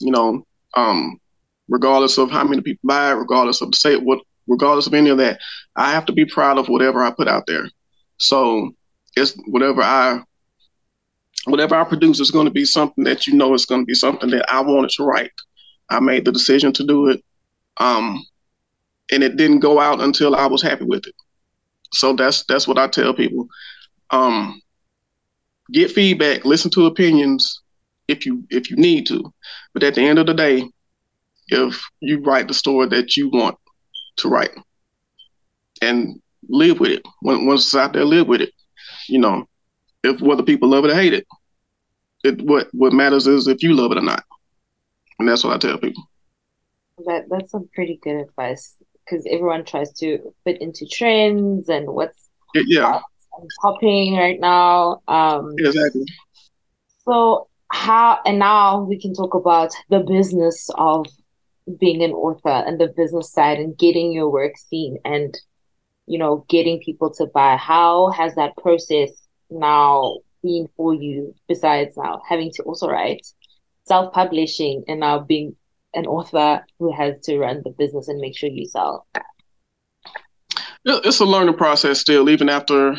You 0.00 0.10
know, 0.12 0.46
um, 0.76 1.18
regardless 1.66 2.18
of 2.18 2.30
how 2.30 2.44
many 2.44 2.60
people 2.60 2.86
buy 2.86 3.12
it, 3.12 3.14
regardless 3.14 3.62
of 3.62 3.74
say 3.74 3.96
what, 3.96 4.20
regardless 4.46 4.86
of 4.86 4.92
any 4.92 5.08
of 5.08 5.16
that, 5.16 5.40
I 5.76 5.92
have 5.92 6.04
to 6.06 6.12
be 6.12 6.26
proud 6.26 6.58
of 6.58 6.68
whatever 6.68 7.02
I 7.02 7.10
put 7.10 7.26
out 7.26 7.46
there. 7.46 7.70
So 8.18 8.70
it's 9.16 9.34
whatever 9.46 9.80
I 9.80 10.22
whatever 11.46 11.76
I 11.76 11.84
produce 11.84 12.20
is 12.20 12.30
going 12.30 12.48
to 12.48 12.52
be 12.52 12.66
something 12.66 13.04
that 13.04 13.26
you 13.26 13.32
know 13.32 13.54
is 13.54 13.64
going 13.64 13.80
to 13.80 13.86
be 13.86 13.94
something 13.94 14.28
that 14.28 14.52
I 14.52 14.60
wanted 14.60 14.90
to 14.90 15.04
write. 15.04 15.32
I 15.88 16.00
made 16.00 16.26
the 16.26 16.32
decision 16.32 16.74
to 16.74 16.84
do 16.84 17.08
it, 17.08 17.24
um, 17.78 18.22
and 19.10 19.22
it 19.22 19.38
didn't 19.38 19.60
go 19.60 19.80
out 19.80 20.02
until 20.02 20.36
I 20.36 20.44
was 20.44 20.60
happy 20.60 20.84
with 20.84 21.06
it. 21.06 21.14
So 21.92 22.14
that's 22.14 22.44
that's 22.44 22.68
what 22.68 22.78
I 22.78 22.88
tell 22.88 23.14
people. 23.14 23.48
Um, 24.10 24.60
get 25.72 25.90
feedback, 25.90 26.44
listen 26.44 26.70
to 26.72 26.86
opinions 26.86 27.62
if 28.08 28.26
you 28.26 28.44
if 28.50 28.70
you 28.70 28.76
need 28.76 29.06
to, 29.06 29.32
but 29.72 29.82
at 29.82 29.94
the 29.94 30.02
end 30.02 30.18
of 30.18 30.26
the 30.26 30.34
day, 30.34 30.68
if 31.48 31.82
you 32.00 32.20
write 32.20 32.48
the 32.48 32.54
story 32.54 32.88
that 32.88 33.16
you 33.16 33.28
want 33.28 33.56
to 34.16 34.28
write, 34.28 34.52
and 35.82 36.20
live 36.48 36.80
with 36.80 36.92
it, 36.92 37.06
once 37.22 37.66
it's 37.66 37.74
out 37.74 37.92
there, 37.92 38.04
live 38.04 38.26
with 38.26 38.40
it. 38.40 38.52
You 39.08 39.18
know, 39.18 39.46
if 40.02 40.20
whether 40.20 40.42
people 40.42 40.68
love 40.68 40.84
it 40.84 40.90
or 40.90 40.94
hate 40.94 41.14
it, 41.14 41.26
it 42.24 42.42
what 42.42 42.68
what 42.72 42.92
matters 42.92 43.26
is 43.26 43.46
if 43.46 43.62
you 43.62 43.74
love 43.74 43.92
it 43.92 43.98
or 43.98 44.02
not, 44.02 44.24
and 45.18 45.28
that's 45.28 45.44
what 45.44 45.54
I 45.54 45.58
tell 45.58 45.78
people. 45.78 46.04
That 47.06 47.26
that's 47.30 47.50
some 47.50 47.68
pretty 47.74 47.98
good 48.02 48.16
advice 48.16 48.76
because 49.10 49.26
everyone 49.28 49.64
tries 49.64 49.92
to 49.94 50.32
fit 50.44 50.60
into 50.60 50.86
trends 50.86 51.68
and 51.68 51.88
what's 51.88 52.28
yeah 52.66 53.00
popping 53.60 54.16
right 54.16 54.40
now. 54.40 55.00
Um, 55.08 55.54
exactly. 55.58 56.04
So 57.04 57.48
how 57.70 58.18
and 58.24 58.38
now 58.38 58.82
we 58.82 59.00
can 59.00 59.14
talk 59.14 59.34
about 59.34 59.72
the 59.88 60.00
business 60.00 60.70
of 60.76 61.06
being 61.78 62.02
an 62.02 62.12
author 62.12 62.48
and 62.66 62.80
the 62.80 62.92
business 62.96 63.32
side 63.32 63.58
and 63.58 63.78
getting 63.78 64.12
your 64.12 64.30
work 64.30 64.56
seen 64.56 64.98
and 65.04 65.38
you 66.06 66.18
know 66.18 66.44
getting 66.48 66.80
people 66.80 67.12
to 67.14 67.26
buy. 67.26 67.56
How 67.56 68.10
has 68.10 68.34
that 68.34 68.56
process 68.56 69.10
now 69.50 70.18
been 70.42 70.68
for 70.76 70.94
you? 70.94 71.34
Besides 71.48 71.96
now 71.96 72.20
having 72.28 72.50
to 72.54 72.62
also 72.64 72.88
write, 72.88 73.26
self 73.84 74.12
publishing, 74.12 74.84
and 74.88 75.00
now 75.00 75.20
being 75.20 75.56
an 75.94 76.06
author 76.06 76.64
who 76.78 76.92
has 76.92 77.20
to 77.22 77.38
run 77.38 77.62
the 77.64 77.70
business 77.70 78.08
and 78.08 78.20
make 78.20 78.36
sure 78.36 78.48
you 78.48 78.66
sell? 78.66 79.06
It's 80.84 81.20
a 81.20 81.24
learning 81.24 81.56
process 81.56 82.00
still, 82.00 82.28
even 82.30 82.48
after 82.48 82.94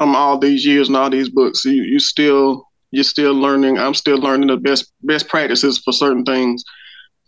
um 0.00 0.16
all 0.16 0.38
these 0.38 0.66
years 0.66 0.88
and 0.88 0.96
all 0.96 1.10
these 1.10 1.28
books. 1.28 1.64
You 1.64 1.82
you 1.82 1.98
still 1.98 2.66
you're 2.90 3.04
still 3.04 3.34
learning. 3.34 3.78
I'm 3.78 3.94
still 3.94 4.18
learning 4.18 4.48
the 4.48 4.56
best 4.56 4.92
best 5.02 5.28
practices 5.28 5.78
for 5.78 5.92
certain 5.92 6.24
things. 6.24 6.64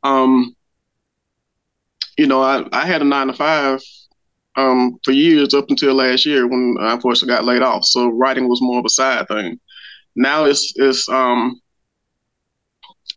Um, 0.03 0.55
you 2.17 2.27
know, 2.27 2.43
I, 2.43 2.67
I 2.73 2.87
had 2.87 3.03
a 3.03 3.05
nine 3.05 3.27
to 3.29 3.33
five 3.33 3.81
um, 4.57 4.99
for 5.05 5.13
years 5.13 5.55
up 5.55 5.67
until 5.69 5.95
last 5.95 6.25
year 6.25 6.47
when 6.47 6.77
I 6.81 6.95
unfortunately 6.95 7.35
got 7.35 7.45
laid 7.45 7.63
off. 7.63 7.85
So 7.85 8.09
writing 8.09 8.49
was 8.49 8.63
more 8.63 8.79
of 8.79 8.85
a 8.85 8.91
side 8.91 9.29
thing. 9.29 9.59
Now 10.15 10.45
it's 10.45 10.73
it's 10.77 11.09
um 11.09 11.61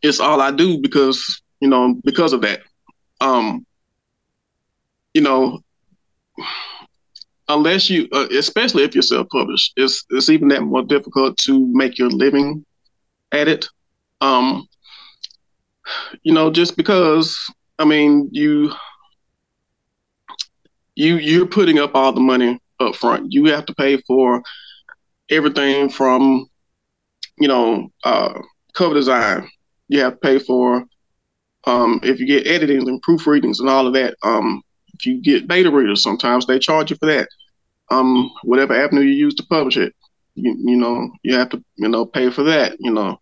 it's 0.01 0.19
all 0.19 0.41
I 0.41 0.51
do 0.51 0.79
because 0.81 1.41
you 1.59 1.69
know, 1.69 1.95
because 2.03 2.33
of 2.33 2.41
that. 2.41 2.61
Um, 3.21 3.65
you 5.13 5.21
know, 5.21 5.59
unless 7.47 7.89
you, 7.89 8.07
uh, 8.13 8.27
especially 8.37 8.83
if 8.83 8.95
you're 8.95 9.01
self-published, 9.01 9.73
it's 9.75 10.05
it's 10.11 10.29
even 10.29 10.47
that 10.49 10.61
more 10.61 10.83
difficult 10.83 11.37
to 11.39 11.67
make 11.73 11.97
your 11.97 12.09
living 12.09 12.65
at 13.31 13.47
it. 13.47 13.67
Um, 14.21 14.67
you 16.23 16.33
know, 16.33 16.51
just 16.51 16.77
because 16.77 17.37
I 17.79 17.85
mean, 17.85 18.29
you 18.31 18.71
you 20.95 21.15
you're 21.17 21.47
putting 21.47 21.79
up 21.79 21.95
all 21.95 22.11
the 22.11 22.21
money 22.21 22.59
up 22.79 22.95
front. 22.95 23.33
You 23.33 23.45
have 23.45 23.65
to 23.65 23.75
pay 23.75 23.97
for 24.01 24.41
everything 25.29 25.89
from, 25.89 26.47
you 27.37 27.47
know, 27.47 27.89
uh, 28.03 28.41
cover 28.73 28.93
design. 28.93 29.49
You 29.87 30.01
have 30.01 30.13
to 30.13 30.19
pay 30.19 30.39
for 30.39 30.85
um, 31.65 31.99
if 32.03 32.19
you 32.19 32.25
get 32.25 32.47
editing 32.47 32.87
and 32.87 33.01
proofreadings 33.01 33.59
and 33.59 33.69
all 33.69 33.87
of 33.87 33.93
that, 33.93 34.15
um, 34.23 34.61
if 34.93 35.05
you 35.05 35.21
get 35.21 35.47
beta 35.47 35.71
readers, 35.71 36.03
sometimes 36.03 36.45
they 36.45 36.59
charge 36.59 36.89
you 36.91 36.97
for 36.97 37.07
that. 37.07 37.27
Um, 37.91 38.31
whatever 38.43 38.73
avenue 38.73 39.01
you 39.01 39.13
use 39.13 39.35
to 39.35 39.45
publish 39.47 39.77
it, 39.77 39.93
you, 40.35 40.55
you 40.59 40.77
know, 40.77 41.09
you 41.23 41.35
have 41.35 41.49
to, 41.49 41.63
you 41.75 41.89
know, 41.89 42.05
pay 42.05 42.29
for 42.29 42.43
that. 42.43 42.75
You 42.79 42.91
know, 42.91 43.19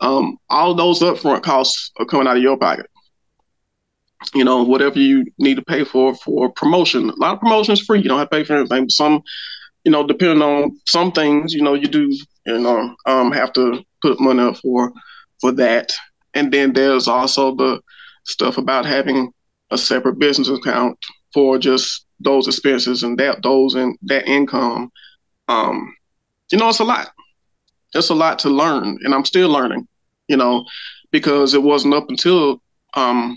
um, 0.00 0.36
all 0.48 0.74
those 0.74 1.00
upfront 1.00 1.42
costs 1.42 1.90
are 1.98 2.06
coming 2.06 2.26
out 2.26 2.36
of 2.36 2.42
your 2.42 2.56
pocket. 2.56 2.86
You 4.34 4.44
know, 4.44 4.64
whatever 4.64 4.98
you 4.98 5.26
need 5.38 5.54
to 5.56 5.62
pay 5.62 5.84
for 5.84 6.14
for 6.14 6.50
promotion. 6.50 7.08
A 7.08 7.14
lot 7.16 7.34
of 7.34 7.40
promotion 7.40 7.72
is 7.72 7.80
free. 7.80 8.00
You 8.00 8.08
don't 8.08 8.18
have 8.18 8.30
to 8.30 8.36
pay 8.36 8.44
for 8.44 8.56
anything. 8.56 8.88
Some, 8.88 9.22
you 9.84 9.92
know, 9.92 10.04
depending 10.04 10.42
on 10.42 10.76
some 10.86 11.12
things, 11.12 11.54
you 11.54 11.62
know, 11.62 11.74
you 11.74 11.86
do, 11.86 12.10
you 12.44 12.58
know, 12.58 12.96
um, 13.06 13.30
have 13.30 13.52
to 13.52 13.82
put 14.02 14.20
money 14.20 14.40
up 14.40 14.56
for 14.56 14.92
for 15.40 15.52
that. 15.52 15.92
And 16.38 16.52
then 16.52 16.72
there's 16.72 17.08
also 17.08 17.52
the 17.56 17.80
stuff 18.22 18.58
about 18.58 18.86
having 18.86 19.32
a 19.72 19.76
separate 19.76 20.20
business 20.20 20.48
account 20.48 20.96
for 21.34 21.58
just 21.58 22.06
those 22.20 22.46
expenses 22.46 23.02
and 23.02 23.18
that 23.18 23.42
those 23.42 23.74
and 23.74 23.98
that 24.02 24.28
income. 24.28 24.92
Um, 25.48 25.92
you 26.52 26.58
know, 26.58 26.68
it's 26.68 26.78
a 26.78 26.84
lot. 26.84 27.08
It's 27.92 28.10
a 28.10 28.14
lot 28.14 28.38
to 28.40 28.50
learn, 28.50 28.98
and 29.02 29.12
I'm 29.12 29.24
still 29.24 29.48
learning. 29.48 29.88
You 30.28 30.36
know, 30.36 30.64
because 31.10 31.54
it 31.54 31.62
wasn't 31.64 31.94
up 31.94 32.08
until 32.08 32.62
um, 32.94 33.36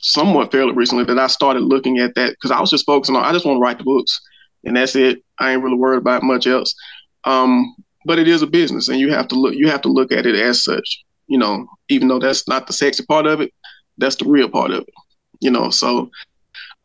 somewhat 0.00 0.50
fairly 0.50 0.72
recently 0.72 1.04
that 1.04 1.20
I 1.20 1.28
started 1.28 1.62
looking 1.62 1.98
at 1.98 2.16
that 2.16 2.30
because 2.30 2.50
I 2.50 2.60
was 2.60 2.70
just 2.70 2.86
focusing 2.86 3.14
on 3.14 3.24
I 3.24 3.32
just 3.32 3.46
want 3.46 3.58
to 3.58 3.60
write 3.60 3.78
the 3.78 3.84
books 3.84 4.20
and 4.64 4.76
that's 4.76 4.96
it. 4.96 5.22
I 5.38 5.52
ain't 5.52 5.62
really 5.62 5.76
worried 5.76 5.98
about 5.98 6.24
much 6.24 6.48
else. 6.48 6.74
Um, 7.22 7.76
but 8.04 8.18
it 8.18 8.26
is 8.26 8.42
a 8.42 8.46
business, 8.48 8.88
and 8.88 8.98
you 8.98 9.12
have 9.12 9.28
to 9.28 9.36
look 9.36 9.54
you 9.54 9.68
have 9.68 9.82
to 9.82 9.88
look 9.88 10.10
at 10.10 10.26
it 10.26 10.34
as 10.34 10.64
such 10.64 11.04
you 11.28 11.38
know, 11.38 11.66
even 11.88 12.08
though 12.08 12.18
that's 12.18 12.46
not 12.48 12.66
the 12.66 12.72
sexy 12.72 13.04
part 13.04 13.26
of 13.26 13.40
it, 13.40 13.52
that's 13.98 14.16
the 14.16 14.26
real 14.26 14.48
part 14.48 14.70
of 14.70 14.82
it, 14.82 14.94
you 15.40 15.50
know. 15.50 15.70
So, 15.70 16.10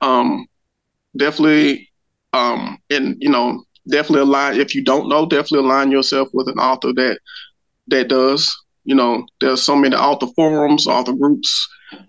um, 0.02 0.46
definitely, 1.18 1.90
um, 2.34 2.78
and 2.90 3.18
you 3.20 3.30
know, 3.30 3.64
definitely 3.90 4.22
align. 4.22 4.60
If 4.60 4.74
you 4.76 4.84
don't 4.84 5.10
know, 5.10 5.26
definitely 5.26 5.68
align 5.68 5.92
yourself 5.92 6.30
with 6.34 6.48
an 6.48 6.60
author 6.60 6.94
that 6.94 7.20
that 7.88 8.08
does. 8.08 8.56
You 8.84 8.96
know, 8.96 9.26
there's 9.40 9.62
so 9.62 9.76
many 9.76 9.96
author 9.96 10.28
forums, 10.36 10.88
author 10.88 11.14
groups, 11.14 11.68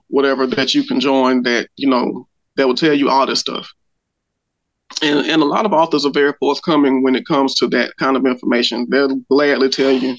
whatever 0.08 0.46
that 0.46 0.74
you 0.74 0.84
can 0.84 1.00
join 1.00 1.42
that 1.42 1.68
you 1.76 1.88
know 1.88 2.26
that 2.56 2.66
will 2.66 2.74
tell 2.74 2.94
you 2.94 3.08
all 3.08 3.26
this 3.26 3.40
stuff. 3.40 3.68
And, 5.00 5.26
and 5.26 5.42
a 5.42 5.46
lot 5.46 5.64
of 5.64 5.72
authors 5.72 6.04
are 6.04 6.12
very 6.12 6.34
forthcoming 6.38 7.02
when 7.02 7.16
it 7.16 7.26
comes 7.26 7.54
to 7.56 7.66
that 7.68 7.96
kind 7.98 8.16
of 8.16 8.26
information. 8.26 8.86
They'll 8.90 9.16
gladly 9.30 9.70
tell 9.70 9.90
you 9.90 10.16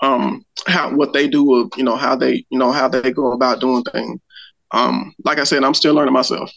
um, 0.00 0.44
how 0.76 0.94
what 0.94 1.12
they 1.12 1.26
do, 1.26 1.50
or, 1.50 1.68
you 1.76 1.82
know, 1.84 1.96
how 1.96 2.14
they, 2.14 2.44
you 2.50 2.58
know, 2.58 2.70
how 2.70 2.86
they 2.88 3.10
go 3.10 3.32
about 3.32 3.60
doing 3.60 3.82
things. 3.84 4.20
Um, 4.72 5.14
like 5.24 5.38
I 5.38 5.44
said, 5.44 5.64
I'm 5.64 5.74
still 5.74 5.94
learning 5.94 6.12
myself. 6.12 6.50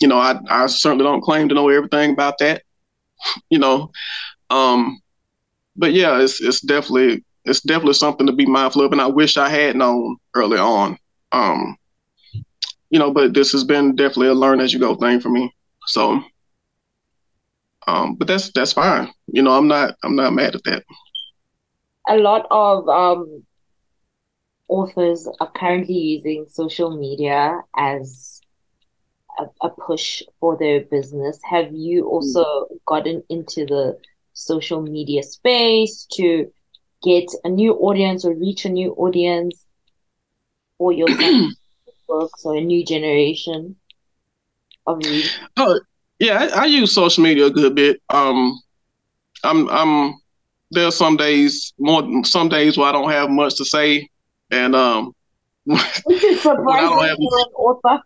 You 0.00 0.08
know, 0.08 0.18
I, 0.18 0.38
I 0.48 0.66
certainly 0.66 1.04
don't 1.04 1.22
claim 1.22 1.48
to 1.48 1.54
know 1.54 1.68
everything 1.68 2.12
about 2.12 2.38
that. 2.38 2.62
You 3.48 3.58
know, 3.58 3.90
um, 4.50 5.00
but 5.76 5.92
yeah, 5.92 6.20
it's 6.20 6.40
it's 6.40 6.60
definitely 6.60 7.24
it's 7.44 7.60
definitely 7.60 7.94
something 7.94 8.26
to 8.26 8.32
be 8.32 8.46
mindful 8.46 8.82
of, 8.84 8.92
and 8.92 9.00
I 9.00 9.06
wish 9.06 9.36
I 9.36 9.48
had 9.48 9.76
known 9.76 10.16
early 10.34 10.58
on. 10.58 10.98
Um, 11.32 11.76
you 12.90 12.98
know, 12.98 13.10
but 13.10 13.34
this 13.34 13.52
has 13.52 13.64
been 13.64 13.96
definitely 13.96 14.28
a 14.28 14.34
learn 14.34 14.60
as 14.60 14.72
you 14.72 14.80
go 14.80 14.94
thing 14.94 15.20
for 15.20 15.30
me. 15.30 15.52
So, 15.86 16.22
um, 17.86 18.16
but 18.16 18.28
that's 18.28 18.52
that's 18.52 18.72
fine. 18.72 19.10
You 19.28 19.42
know, 19.42 19.52
I'm 19.52 19.68
not 19.68 19.94
I'm 20.04 20.16
not 20.16 20.34
mad 20.34 20.54
at 20.54 20.64
that 20.64 20.84
a 22.08 22.16
lot 22.16 22.46
of 22.50 22.88
um, 22.88 23.44
authors 24.68 25.28
are 25.40 25.50
currently 25.52 25.94
using 25.94 26.46
social 26.48 26.96
media 26.96 27.60
as 27.76 28.40
a, 29.38 29.44
a, 29.62 29.70
push 29.70 30.22
for 30.40 30.56
their 30.56 30.80
business. 30.82 31.38
Have 31.44 31.72
you 31.72 32.06
also 32.06 32.66
gotten 32.86 33.22
into 33.28 33.66
the 33.66 33.98
social 34.32 34.82
media 34.82 35.22
space 35.22 36.06
to 36.14 36.50
get 37.02 37.24
a 37.44 37.48
new 37.48 37.74
audience 37.74 38.24
or 38.24 38.34
reach 38.34 38.64
a 38.64 38.68
new 38.68 38.92
audience 38.92 39.64
for 40.78 40.92
your 40.92 41.08
books 42.08 42.44
or 42.44 42.56
a 42.56 42.60
new 42.60 42.84
generation 42.84 43.76
of 44.86 44.98
readers? 44.98 45.38
Oh, 45.56 45.80
yeah, 46.18 46.48
I, 46.54 46.62
I, 46.62 46.64
use 46.66 46.94
social 46.94 47.22
media 47.22 47.46
a 47.46 47.50
good 47.50 47.74
bit. 47.74 48.00
Um, 48.08 48.60
I'm, 49.42 49.68
I'm. 49.68 50.14
There 50.74 50.86
are 50.86 50.92
some 50.92 51.16
days 51.16 51.72
more, 51.78 52.24
some 52.24 52.48
days 52.48 52.76
where 52.76 52.88
I 52.88 52.92
don't 52.92 53.10
have 53.10 53.30
much 53.30 53.56
to 53.56 53.64
say, 53.64 54.08
and 54.50 54.74
um, 54.74 55.14
surprising 55.66 57.16
for 57.16 57.38
an 57.38 57.52
author. 57.56 58.02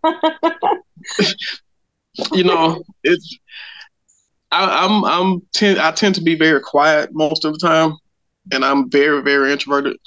you 2.33 2.43
know, 2.43 2.81
it's 3.03 3.37
I, 4.51 4.85
am 4.85 5.05
I'm, 5.05 5.05
I'm 5.05 5.41
tend 5.53 5.79
I 5.79 5.91
tend 5.91 6.15
to 6.15 6.21
be 6.21 6.35
very 6.35 6.61
quiet 6.61 7.09
most 7.13 7.45
of 7.45 7.53
the 7.53 7.59
time, 7.59 7.97
and 8.51 8.63
I'm 8.65 8.89
very 8.89 9.21
very 9.21 9.51
introverted. 9.51 9.97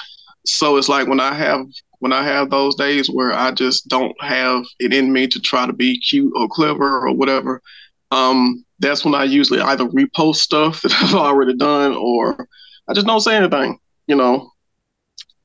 So 0.44 0.76
it's 0.76 0.88
like 0.88 1.08
when 1.08 1.20
I 1.20 1.34
have 1.34 1.66
when 2.00 2.12
I 2.12 2.24
have 2.24 2.50
those 2.50 2.74
days 2.74 3.08
where 3.08 3.32
I 3.32 3.52
just 3.52 3.88
don't 3.88 4.20
have 4.20 4.64
it 4.80 4.92
in 4.92 5.12
me 5.12 5.28
to 5.28 5.40
try 5.40 5.66
to 5.66 5.72
be 5.72 6.00
cute 6.00 6.32
or 6.34 6.48
clever 6.48 7.06
or 7.06 7.12
whatever. 7.14 7.62
Um, 8.10 8.64
that's 8.82 9.04
when 9.04 9.14
I 9.14 9.24
usually 9.24 9.60
either 9.60 9.86
repost 9.86 10.36
stuff 10.36 10.82
that 10.82 10.92
I've 11.02 11.14
already 11.14 11.56
done 11.56 11.94
or 11.94 12.46
I 12.88 12.92
just 12.92 13.06
don't 13.06 13.20
say 13.20 13.36
anything. 13.36 13.78
You 14.06 14.16
know, 14.16 14.50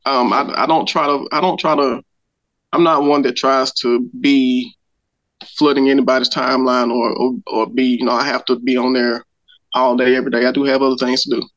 um, 0.05 0.33
I, 0.33 0.63
I 0.63 0.65
don't 0.65 0.87
try 0.87 1.07
to 1.07 1.27
I 1.31 1.39
don't 1.39 1.59
try 1.59 1.75
to 1.75 2.01
I'm 2.73 2.83
not 2.83 3.03
one 3.03 3.21
that 3.21 3.35
tries 3.35 3.71
to 3.75 4.09
be 4.19 4.75
flooding 5.45 5.89
anybody's 5.89 6.29
timeline 6.29 6.91
or, 6.91 7.11
or, 7.11 7.33
or 7.47 7.67
be, 7.67 7.97
you 7.99 8.05
know, 8.05 8.11
I 8.11 8.23
have 8.23 8.45
to 8.45 8.59
be 8.59 8.75
on 8.75 8.93
there 8.93 9.23
all 9.73 9.95
day, 9.95 10.15
every 10.15 10.31
day. 10.31 10.45
I 10.45 10.51
do 10.51 10.63
have 10.63 10.81
other 10.81 10.95
things 10.95 11.23
to 11.23 11.35
do. 11.35 11.47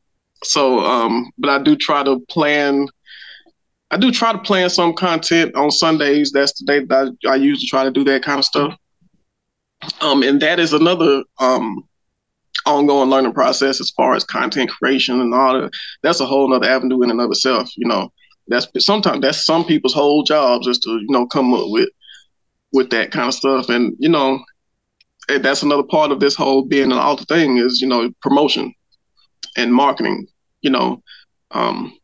So, 0.45 0.81
um, 0.81 1.31
but 1.39 1.51
I 1.51 1.63
do 1.63 1.77
try 1.77 2.03
to 2.03 2.21
plan. 2.29 2.87
I 3.91 3.97
do 3.97 4.13
try 4.13 4.33
to 4.33 4.39
plan 4.39 4.71
some 4.71 4.95
content 4.95 5.55
on 5.57 5.71
Sundays. 5.71 6.31
That's 6.33 6.59
the 6.59 6.65
day 6.65 6.85
that 6.85 7.17
I, 7.27 7.31
I 7.31 7.35
usually 7.37 7.67
try 7.67 7.85
to 7.85 7.91
do 7.91 8.05
that 8.05 8.23
kind 8.23 8.39
of 8.39 8.45
stuff. 8.45 8.77
Um, 10.01 10.23
and 10.23 10.41
that 10.41 10.59
is 10.59 10.73
another 10.73 11.25
um, 11.39 11.87
ongoing 12.67 13.11
learning 13.11 13.33
process 13.33 13.81
as 13.81 13.91
far 13.91 14.15
as 14.15 14.25
content 14.25 14.71
creation 14.71 15.21
and 15.21 15.35
all 15.35 15.61
that. 15.61 15.71
That's 16.03 16.21
a 16.21 16.27
whole 16.27 16.53
other 16.55 16.69
avenue 16.69 17.03
in 17.03 17.11
and 17.11 17.21
of 17.21 17.31
itself. 17.31 17.71
You 17.77 17.87
know, 17.87 18.13
that's 18.49 18.67
sometimes 18.79 19.21
that's 19.21 19.45
some 19.45 19.65
people's 19.65 19.95
whole 19.95 20.23
jobs 20.23 20.67
is 20.67 20.79
to 20.81 20.91
you 20.91 21.09
know 21.11 21.27
come 21.27 21.53
up 21.55 21.69
with 21.69 21.91
with 22.73 22.91
that 22.91 23.11
kind 23.11 23.29
of 23.29 23.35
stuff. 23.35 23.69
And, 23.69 23.95
you 23.99 24.09
know, 24.09 24.43
that's 25.41 25.63
another 25.63 25.83
part 25.83 26.13
of 26.13 26.21
this 26.21 26.35
whole 26.35 26.63
being 26.63 26.93
an 26.93 26.99
author 26.99 27.25
thing 27.25 27.59
is, 27.59 27.81
you 27.81 27.87
know, 27.89 28.11
promotion 28.23 28.75
and 29.57 29.75
marketing, 29.75 30.27
you 30.63 30.71
know. 30.71 31.03
Um, 31.53 31.97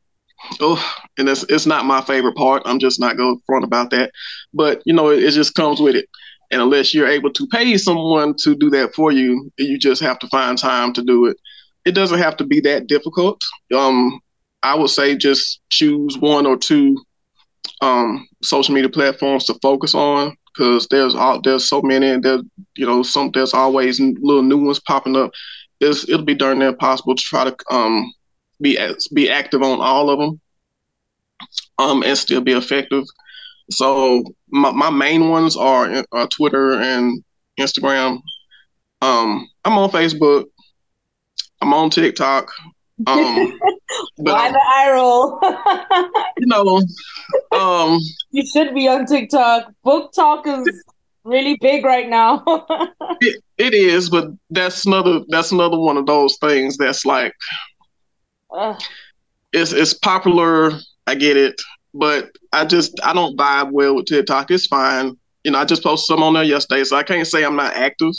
oh, 0.61 0.83
and 1.19 1.29
it's, 1.29 1.45
it's 1.45 1.67
not 1.67 1.87
my 1.87 2.01
favorite 2.01 2.37
part. 2.37 2.63
I'm 2.65 2.79
just 2.79 3.01
not 3.01 3.17
going 3.17 3.41
front 3.47 3.65
about 3.65 3.91
that. 3.91 4.13
But, 4.53 4.83
you 4.85 4.93
know, 4.93 5.11
it, 5.11 5.23
it 5.23 5.33
just 5.33 5.55
comes 5.55 5.81
with 5.81 5.95
it. 5.97 6.09
And 6.51 6.63
unless 6.63 6.95
you're 6.95 7.09
able 7.09 7.33
to 7.33 7.47
pay 7.49 7.77
someone 7.77 8.35
to 8.43 8.55
do 8.57 8.71
that 8.71 8.95
for 8.95 9.13
you, 9.13 9.51
you 9.59 9.79
just 9.79 10.03
have 10.03 10.19
to 10.21 10.29
find 10.29 10.57
time 10.59 10.93
to 10.95 11.03
do 11.03 11.27
it. 11.27 11.37
It 11.85 11.93
doesn't 11.93 12.19
have 12.19 12.37
to 12.39 12.45
be 12.45 12.61
that 12.61 12.87
difficult. 12.87 13.43
Um, 13.75 14.21
I 14.63 14.75
would 14.75 14.91
say 14.91 15.17
just 15.17 15.61
choose 15.71 16.19
one 16.19 16.47
or 16.47 16.57
two 16.57 16.97
um, 17.81 18.27
social 18.43 18.75
media 18.75 18.89
platforms 18.91 19.45
to 19.47 19.55
focus 19.63 19.95
on 19.95 20.37
because 20.47 20.89
there's 20.89 21.15
all 21.15 21.41
there's 21.43 21.69
so 21.69 21.83
many 21.83 22.09
and 22.09 22.23
there 22.23 22.39
you 22.77 22.87
know 22.87 23.03
some 23.03 23.31
there's 23.35 23.55
always 23.55 24.01
little 24.01 24.43
new 24.43 24.59
ones 24.59 24.81
popping 24.81 25.17
up. 25.17 25.31
It's, 25.81 26.09
it'll 26.09 26.25
be 26.25 26.35
darn 26.35 26.59
near 26.59 26.69
impossible 26.69 27.15
to 27.15 27.23
try 27.23 27.45
to 27.45 27.57
um 27.71 28.13
be 28.61 28.79
be 29.15 29.31
active 29.31 29.63
on 29.63 29.81
all 29.81 30.09
of 30.11 30.19
them 30.19 30.41
um 31.79 32.03
and 32.03 32.17
still 32.17 32.41
be 32.41 32.53
effective. 32.53 33.05
So 33.71 34.25
my, 34.49 34.71
my 34.71 34.91
main 34.91 35.29
ones 35.29 35.57
are 35.57 36.05
uh, 36.13 36.27
Twitter 36.29 36.73
and 36.75 37.23
Instagram. 37.59 38.21
Um, 39.03 39.49
I'm 39.65 39.79
on 39.79 39.91
Facebook. 39.91 40.45
I'm 41.61 41.75
on 41.75 41.91
TikTok. 41.91 42.51
Um, 43.07 43.59
Why 44.17 44.51
the 44.51 44.61
eye 44.61 44.91
roll? 44.93 45.39
you 46.39 46.47
know, 46.47 46.83
um, 47.53 48.01
you 48.31 48.47
should 48.47 48.75
be 48.75 48.89
on 48.89 49.07
TikTok. 49.07 49.73
Book 49.85 50.13
talk 50.15 50.47
is 50.47 50.85
really 51.25 51.59
big 51.61 51.85
right 51.85 52.09
now. 52.09 52.43
it, 53.21 53.43
it 53.59 53.75
is, 53.75 54.09
but 54.09 54.31
that's 54.51 54.87
another 54.87 55.21
that's 55.29 55.53
another 55.53 55.79
one 55.79 55.97
of 55.97 56.07
those 56.07 56.37
things 56.39 56.77
that's 56.79 57.05
like 57.05 57.35
uh. 58.51 58.75
it's 59.53 59.73
it's 59.73 59.95
popular. 59.95 60.73
I 61.07 61.15
get 61.15 61.37
it, 61.37 61.61
but 61.99 62.31
I 62.53 62.65
just 62.65 62.99
I 63.03 63.13
don't 63.13 63.37
vibe 63.37 63.73
well 63.73 63.95
with 63.95 64.07
TikTok. 64.07 64.51
It's 64.51 64.67
fine. 64.67 65.17
You 65.45 65.53
know, 65.53 65.59
I 65.59 65.65
just 65.65 65.83
posted 65.83 66.07
some 66.07 66.23
on 66.23 66.35
there 66.35 66.43
yesterday, 66.43 66.85
so 66.85 66.97
I 66.97 67.03
can't 67.03 67.27
say 67.27 67.45
I'm 67.45 67.57
not 67.57 67.75
active. 67.75 68.13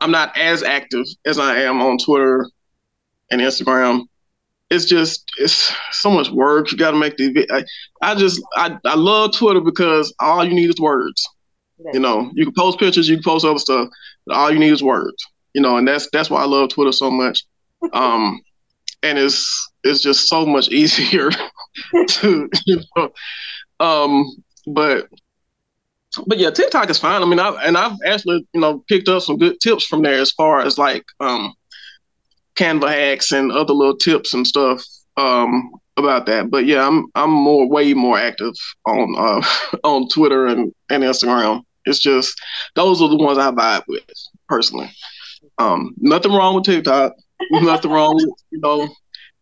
I'm 0.00 0.10
not 0.10 0.36
as 0.36 0.62
active 0.62 1.04
as 1.26 1.38
I 1.38 1.60
am 1.60 1.82
on 1.82 1.98
Twitter 1.98 2.48
and 3.30 3.40
Instagram. 3.40 4.06
It's 4.70 4.84
just 4.84 5.24
it's 5.38 5.72
so 5.90 6.10
much 6.10 6.30
work. 6.30 6.70
You 6.72 6.78
got 6.78 6.92
to 6.92 6.98
make 6.98 7.16
the. 7.16 7.46
I, 7.50 7.64
I 8.12 8.14
just 8.14 8.42
I, 8.54 8.78
I 8.84 8.94
love 8.94 9.34
Twitter 9.34 9.60
because 9.60 10.14
all 10.20 10.44
you 10.44 10.54
need 10.54 10.70
is 10.70 10.80
words. 10.80 11.26
You 11.92 12.00
know, 12.00 12.30
you 12.34 12.44
can 12.44 12.54
post 12.54 12.78
pictures, 12.78 13.08
you 13.08 13.16
can 13.16 13.24
post 13.24 13.44
other 13.44 13.58
stuff, 13.58 13.88
but 14.26 14.36
all 14.36 14.50
you 14.50 14.58
need 14.58 14.72
is 14.72 14.82
words. 14.82 15.26
You 15.54 15.62
know, 15.62 15.76
and 15.78 15.88
that's 15.88 16.08
that's 16.12 16.30
why 16.30 16.42
I 16.42 16.46
love 16.46 16.70
Twitter 16.70 16.92
so 16.92 17.10
much. 17.10 17.44
Um, 17.94 18.42
and 19.02 19.18
it's 19.18 19.72
it's 19.84 20.02
just 20.02 20.28
so 20.28 20.44
much 20.44 20.68
easier 20.70 21.30
to 22.08 22.48
you 22.66 22.80
know. 22.96 23.12
Um, 23.78 24.26
but 24.66 25.08
but 26.26 26.38
yeah, 26.38 26.50
TikTok 26.50 26.90
is 26.90 26.98
fine. 26.98 27.22
I 27.22 27.26
mean, 27.26 27.38
I 27.38 27.50
and 27.64 27.76
I've 27.76 27.96
actually 28.06 28.46
you 28.52 28.60
know 28.60 28.84
picked 28.88 29.08
up 29.08 29.22
some 29.22 29.38
good 29.38 29.60
tips 29.60 29.84
from 29.84 30.02
there 30.02 30.20
as 30.20 30.32
far 30.32 30.60
as 30.60 30.78
like 30.78 31.04
um 31.20 31.54
Canva 32.56 32.88
hacks 32.88 33.32
and 33.32 33.50
other 33.52 33.72
little 33.72 33.96
tips 33.96 34.34
and 34.34 34.46
stuff 34.46 34.84
um, 35.16 35.70
about 35.96 36.26
that. 36.26 36.50
But 36.50 36.66
yeah, 36.66 36.86
I'm 36.86 37.06
I'm 37.14 37.30
more 37.30 37.68
way 37.68 37.94
more 37.94 38.18
active 38.18 38.54
on 38.86 39.14
uh, 39.16 39.76
on 39.84 40.08
Twitter 40.08 40.46
and, 40.46 40.72
and 40.90 41.02
Instagram. 41.02 41.62
It's 41.86 41.98
just 41.98 42.38
those 42.74 43.00
are 43.00 43.08
the 43.08 43.16
ones 43.16 43.38
I 43.38 43.50
vibe 43.50 43.84
with 43.88 44.04
personally. 44.48 44.90
Um, 45.58 45.94
nothing 45.98 46.32
wrong 46.32 46.54
with 46.54 46.64
TikTok. 46.64 47.14
nothing 47.50 47.90
wrong 47.90 48.14
with 48.14 48.30
you 48.50 48.60
know 48.60 48.88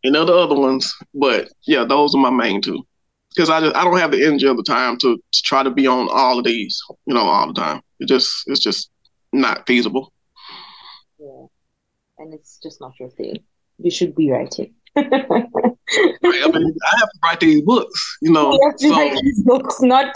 and 0.05 0.17
other 0.17 0.33
other 0.35 0.55
ones. 0.59 0.93
But 1.15 1.49
yeah, 1.67 1.85
those 1.85 2.15
are 2.15 2.19
my 2.21 2.31
main 2.31 2.61
two. 2.63 2.87
Because 3.35 3.51
I 3.51 3.61
just 3.61 3.77
I 3.77 3.85
don't 3.85 3.99
have 3.99 4.11
the 4.11 4.25
energy 4.25 4.47
of 4.47 4.57
the 4.57 4.63
time 4.63 4.97
to, 4.99 5.17
to 5.17 5.43
try 5.43 5.63
to 5.63 5.71
be 5.71 5.87
on 5.87 6.09
all 6.11 6.39
of 6.39 6.45
these, 6.45 6.81
you 7.07 7.15
know, 7.15 7.21
all 7.21 7.47
the 7.47 7.61
time. 7.61 7.83
It 8.01 8.09
just 8.09 8.45
it's 8.47 8.61
just 8.61 8.91
not 9.33 9.67
feasible 9.67 10.13
Yeah, 11.19 11.47
and 12.19 12.33
it's 12.35 12.59
just 12.63 12.81
not 12.81 12.99
your 12.99 13.11
thing. 13.11 13.39
You 13.79 13.91
should 13.91 14.15
be 14.15 14.31
writing. 14.31 14.75
right, 14.97 15.07
I 15.13 16.49
mean, 16.49 16.75
I 16.91 16.97
have 16.99 17.11
to 17.11 17.19
write 17.23 17.41
these 17.41 17.63
books, 17.63 18.19
you 18.21 18.33
know. 18.33 18.53
You 18.53 18.61
have 18.65 18.77
to 18.79 18.89
so, 18.89 18.97
write 18.97 19.19
these 19.23 19.43
books, 19.45 19.81
not 19.81 20.15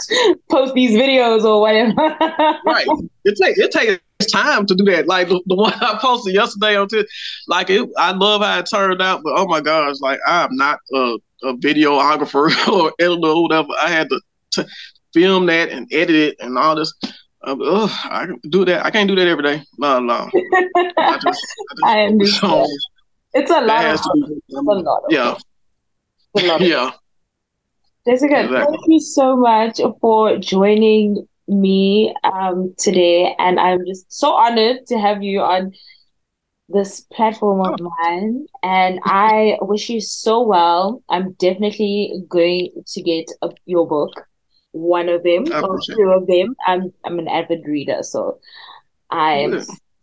post 0.49 0.73
these 0.73 0.91
videos 0.91 1.43
or 1.45 1.61
whatever. 1.61 1.93
right. 2.65 2.87
It 3.23 3.37
takes 3.41 3.59
it 3.59 3.71
takes 3.71 4.01
time 4.25 4.65
to 4.65 4.75
do 4.75 4.83
that. 4.85 5.07
Like 5.07 5.29
the, 5.29 5.41
the 5.45 5.55
one 5.55 5.73
I 5.81 5.97
posted 6.01 6.33
yesterday 6.33 6.75
on 6.75 6.87
Twitter, 6.87 7.07
like 7.47 7.69
it, 7.69 7.87
I 7.97 8.11
love 8.11 8.41
how 8.41 8.59
it 8.59 8.67
turned 8.69 9.01
out, 9.01 9.21
but 9.23 9.33
oh 9.35 9.47
my 9.47 9.61
gosh, 9.61 9.95
like 10.01 10.19
I'm 10.27 10.55
not 10.55 10.79
a, 10.93 11.17
a 11.43 11.53
videographer 11.55 12.67
or 12.71 12.93
editor 12.99 13.27
or 13.27 13.43
whatever. 13.43 13.69
I 13.81 13.89
had 13.89 14.09
to 14.09 14.21
t- 14.51 14.65
film 15.13 15.45
that 15.47 15.69
and 15.69 15.87
edit 15.91 16.15
it 16.15 16.37
and 16.39 16.57
all 16.57 16.75
this. 16.75 16.93
Uh, 17.45 17.57
ugh, 17.61 17.91
I 18.05 18.25
can 18.25 18.39
do 18.49 18.63
that. 18.65 18.85
I 18.85 18.91
can't 18.91 19.07
do 19.07 19.15
that 19.15 19.27
every 19.27 19.43
day. 19.43 19.63
No, 19.77 19.99
no. 19.99 20.29
I, 20.35 20.69
just, 20.71 20.95
I, 20.97 21.19
just, 21.23 21.45
I 21.83 21.99
understand. 22.05 22.67
it's 23.33 23.51
a 23.51 23.61
lot. 23.61 23.95
Of, 23.95 24.01
be, 24.13 24.55
a 24.55 24.61
lot. 24.61 25.01
Yeah. 25.09 25.37
Yeah. 26.35 26.91
Jessica, 28.05 28.41
exactly. 28.41 28.77
thank 28.77 28.87
you 28.87 28.99
so 28.99 29.35
much 29.37 29.79
for 30.01 30.37
joining 30.37 31.27
me 31.47 32.13
um, 32.23 32.73
today, 32.77 33.35
and 33.39 33.59
I'm 33.59 33.85
just 33.85 34.11
so 34.11 34.31
honored 34.31 34.85
to 34.87 34.99
have 34.99 35.23
you 35.23 35.41
on 35.41 35.73
this 36.69 37.01
platform 37.01 37.61
of 37.61 37.79
oh. 37.79 37.91
mine. 38.01 38.45
And 38.63 38.99
I 39.05 39.57
wish 39.61 39.89
you 39.89 40.01
so 40.01 40.41
well. 40.41 41.03
I'm 41.09 41.33
definitely 41.33 42.23
going 42.27 42.69
to 42.87 43.01
get 43.01 43.25
a, 43.41 43.49
your 43.65 43.87
book 43.87 44.11
one 44.73 45.07
of 45.07 45.23
them 45.23 45.45
or 45.53 45.79
two 45.85 46.11
of 46.11 46.27
them. 46.27 46.55
I'm 46.67 46.91
I'm 47.05 47.19
an 47.19 47.27
avid 47.27 47.65
reader, 47.65 48.01
so 48.01 48.39
I'm 49.09 49.61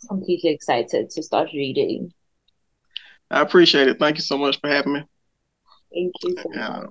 completely 0.08 0.50
excited 0.50 1.10
to 1.10 1.22
start 1.22 1.50
reading. 1.52 2.12
I 3.30 3.42
appreciate 3.42 3.88
it. 3.88 3.98
Thank 3.98 4.16
you 4.16 4.22
so 4.22 4.38
much 4.38 4.58
for 4.60 4.68
having 4.68 4.94
me. 4.94 5.04
Thank 5.92 6.12
you 6.22 6.36
so 6.36 6.48
much. 6.48 6.88